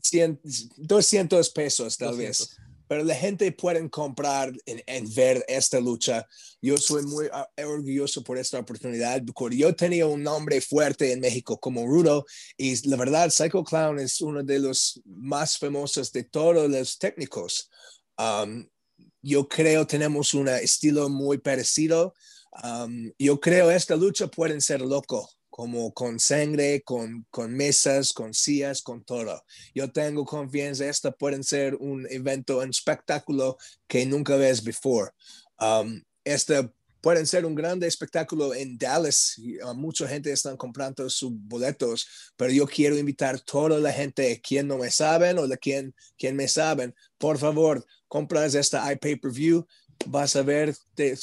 100, 0.00 0.40
200 0.76 1.50
pesos 1.50 1.98
tal 1.98 2.16
vez 2.16 2.38
200. 2.38 2.56
pero 2.88 3.04
la 3.04 3.14
gente 3.14 3.52
puede 3.52 3.90
comprar 3.90 4.54
en, 4.64 4.82
en 4.86 5.14
ver 5.14 5.44
esta 5.48 5.80
lucha. 5.80 6.26
Yo 6.62 6.78
soy 6.78 7.02
muy 7.02 7.26
uh, 7.26 7.68
orgulloso 7.68 8.24
por 8.24 8.38
esta 8.38 8.58
oportunidad 8.58 9.22
porque 9.34 9.58
yo 9.58 9.76
tenía 9.76 10.06
un 10.06 10.22
nombre 10.22 10.62
fuerte 10.62 11.12
en 11.12 11.20
México 11.20 11.60
como 11.60 11.86
Rudo 11.86 12.24
y 12.56 12.88
la 12.88 12.96
verdad 12.96 13.28
Psycho 13.28 13.62
Clown 13.62 13.98
es 13.98 14.18
uno 14.22 14.42
de 14.42 14.60
los 14.60 15.02
más 15.04 15.58
famosos 15.58 16.10
de 16.10 16.24
todos 16.24 16.70
los 16.70 16.98
técnicos. 16.98 17.68
Um, 18.16 18.66
yo 19.20 19.46
creo 19.46 19.86
tenemos 19.86 20.32
un 20.32 20.48
estilo 20.48 21.10
muy 21.10 21.36
parecido. 21.36 22.14
Um, 22.62 23.12
yo 23.18 23.38
creo 23.40 23.70
esta 23.70 23.94
lucha 23.94 24.28
pueden 24.28 24.62
ser 24.62 24.80
loco, 24.80 25.28
como 25.54 25.94
con 25.94 26.18
sangre, 26.18 26.82
con, 26.82 27.28
con 27.30 27.54
mesas, 27.54 28.12
con 28.12 28.34
sillas, 28.34 28.82
con 28.82 29.04
todo. 29.04 29.40
Yo 29.72 29.88
tengo 29.92 30.24
confianza, 30.24 30.84
esta 30.88 31.12
pueden 31.12 31.44
ser 31.44 31.76
un 31.76 32.08
evento, 32.10 32.58
un 32.58 32.70
espectáculo 32.70 33.56
que 33.86 34.04
nunca 34.04 34.34
ves 34.34 34.64
before. 34.64 35.12
Um, 35.60 36.02
esta 36.24 36.68
pueden 37.00 37.24
ser 37.24 37.46
un 37.46 37.54
grande 37.54 37.86
espectáculo 37.86 38.52
en 38.52 38.76
Dallas. 38.76 39.38
uh, 39.38 39.74
mucha 39.74 40.08
gente 40.08 40.32
están 40.32 40.56
comprando 40.56 41.08
sus 41.08 41.30
boletos, 41.32 42.32
pero 42.36 42.50
yo 42.50 42.66
quiero 42.66 42.98
invitar 42.98 43.36
a 43.36 43.38
toda 43.38 43.78
la 43.78 43.92
gente, 43.92 44.40
quien 44.40 44.66
no 44.66 44.78
me 44.78 44.90
saben 44.90 45.38
o 45.38 45.46
de 45.46 45.56
quien, 45.56 45.94
quien 46.18 46.34
me 46.34 46.48
saben, 46.48 46.92
por 47.16 47.38
favor, 47.38 47.86
compras 48.08 48.56
esta 48.56 48.92
iPay-per-view. 48.92 49.64
Vas 50.06 50.36
a 50.36 50.42
ver 50.42 50.74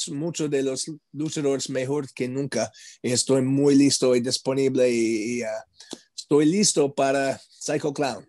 muchos 0.08 0.50
de 0.50 0.62
los 0.62 0.90
luchadores 1.12 1.70
mejor 1.70 2.12
que 2.12 2.28
nunca. 2.28 2.70
Estoy 3.02 3.42
muy 3.42 3.74
listo 3.74 4.14
y 4.14 4.20
disponible 4.20 4.90
y, 4.90 5.38
y, 5.38 5.42
uh, 5.42 5.46
estoy 6.16 6.46
listo 6.46 6.94
para 6.94 7.38
Psycho 7.38 7.92
Clown. 7.92 8.26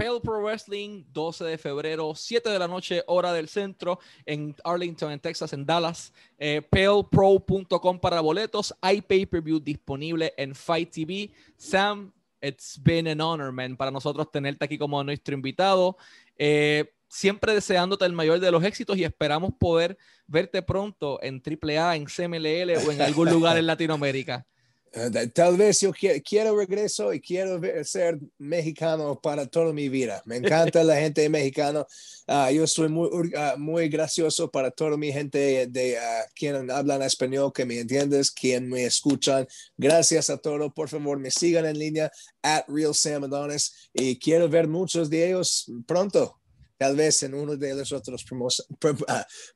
Pale 0.00 0.20
Pro 0.20 0.40
Wrestling, 0.40 1.04
12 1.12 1.44
de 1.44 1.58
febrero, 1.58 2.14
7 2.14 2.48
de 2.48 2.58
la 2.58 2.66
noche, 2.66 3.02
hora 3.06 3.34
del 3.34 3.48
centro, 3.48 3.98
en 4.24 4.56
Arlington, 4.64 5.12
en 5.12 5.20
Texas, 5.20 5.52
en 5.52 5.66
Dallas. 5.66 6.12
Eh, 6.38 6.62
palepro.com 6.62 8.00
para 8.00 8.20
boletos. 8.20 8.74
Hay 8.80 9.02
pay-per-view 9.02 9.60
disponible 9.60 10.32
en 10.38 10.54
Fight 10.54 10.90
TV. 10.90 11.30
Sam, 11.58 12.12
it's 12.40 12.80
been 12.82 13.08
an 13.08 13.20
honor, 13.20 13.52
man, 13.52 13.76
para 13.76 13.90
nosotros 13.90 14.30
tenerte 14.30 14.64
aquí 14.64 14.78
como 14.78 15.04
nuestro 15.04 15.34
invitado. 15.34 15.98
Eh, 16.38 16.90
siempre 17.10 17.52
deseándote 17.52 18.06
el 18.06 18.12
mayor 18.12 18.40
de 18.40 18.50
los 18.50 18.64
éxitos 18.64 18.96
y 18.96 19.04
esperamos 19.04 19.52
poder 19.58 19.98
verte 20.26 20.62
pronto 20.62 21.18
en 21.22 21.42
AAA, 21.44 21.96
en 21.96 22.06
CMLL 22.06 22.86
o 22.86 22.92
en 22.92 23.02
algún 23.02 23.28
lugar 23.28 23.58
en 23.58 23.66
Latinoamérica. 23.66 24.46
Eh, 24.92 25.28
tal 25.28 25.56
vez 25.56 25.80
yo 25.80 25.92
quiero, 25.92 26.56
regreso 26.56 27.14
y 27.14 27.20
quiero 27.20 27.60
ser 27.84 28.18
mexicano 28.38 29.20
para 29.20 29.46
toda 29.46 29.72
mi 29.72 29.88
vida. 29.88 30.20
Me 30.24 30.36
encanta 30.36 30.82
la 30.82 30.96
gente 30.96 31.28
mexicana. 31.28 31.86
Uh, 32.26 32.50
yo 32.52 32.66
soy 32.66 32.88
muy, 32.88 33.06
uh, 33.08 33.56
muy 33.56 33.88
gracioso 33.88 34.50
para 34.50 34.72
toda 34.72 34.96
mi 34.96 35.12
gente 35.12 35.68
de 35.68 35.96
uh, 35.96 36.28
quien 36.34 36.68
hablan 36.72 37.02
español, 37.02 37.52
que 37.52 37.64
me 37.64 37.78
entiendes, 37.78 38.32
quien 38.32 38.68
me 38.68 38.84
escuchan. 38.84 39.46
Gracias 39.76 40.28
a 40.28 40.38
todos. 40.38 40.72
Por 40.72 40.88
favor, 40.88 41.20
me 41.20 41.30
sigan 41.30 41.66
en 41.66 41.78
línea 41.78 42.10
at 42.42 42.64
Real 42.66 42.94
Sam 42.94 43.24
Adonis 43.24 43.90
y 43.94 44.18
quiero 44.18 44.48
ver 44.48 44.66
muchos 44.66 45.08
de 45.08 45.28
ellos 45.28 45.70
pronto, 45.86 46.39
tal 46.80 46.96
vez 46.96 47.22
en 47.22 47.34
uno 47.34 47.56
de 47.56 47.74
los 47.74 47.92
otros 47.92 48.24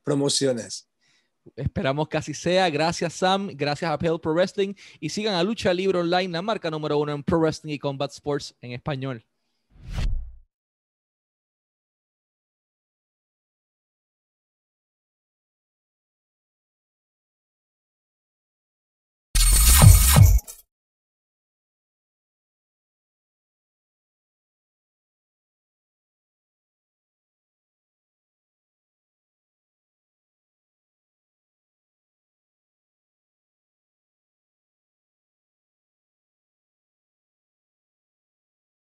promociones. 0.04 0.86
Esperamos 1.56 2.06
que 2.06 2.18
así 2.18 2.34
sea. 2.34 2.68
Gracias, 2.68 3.14
Sam. 3.14 3.48
Gracias 3.54 3.90
a 3.90 3.96
Pale 3.98 4.18
Pro 4.18 4.34
Wrestling. 4.34 4.74
Y 5.00 5.08
sigan 5.08 5.34
a 5.34 5.42
Lucha 5.42 5.72
Libre 5.72 6.00
Online, 6.00 6.28
la 6.28 6.42
marca 6.42 6.70
número 6.70 6.98
uno 6.98 7.14
en 7.14 7.22
Pro 7.22 7.38
Wrestling 7.38 7.72
y 7.72 7.78
Combat 7.78 8.12
Sports 8.12 8.54
en 8.60 8.72
español. 8.72 9.24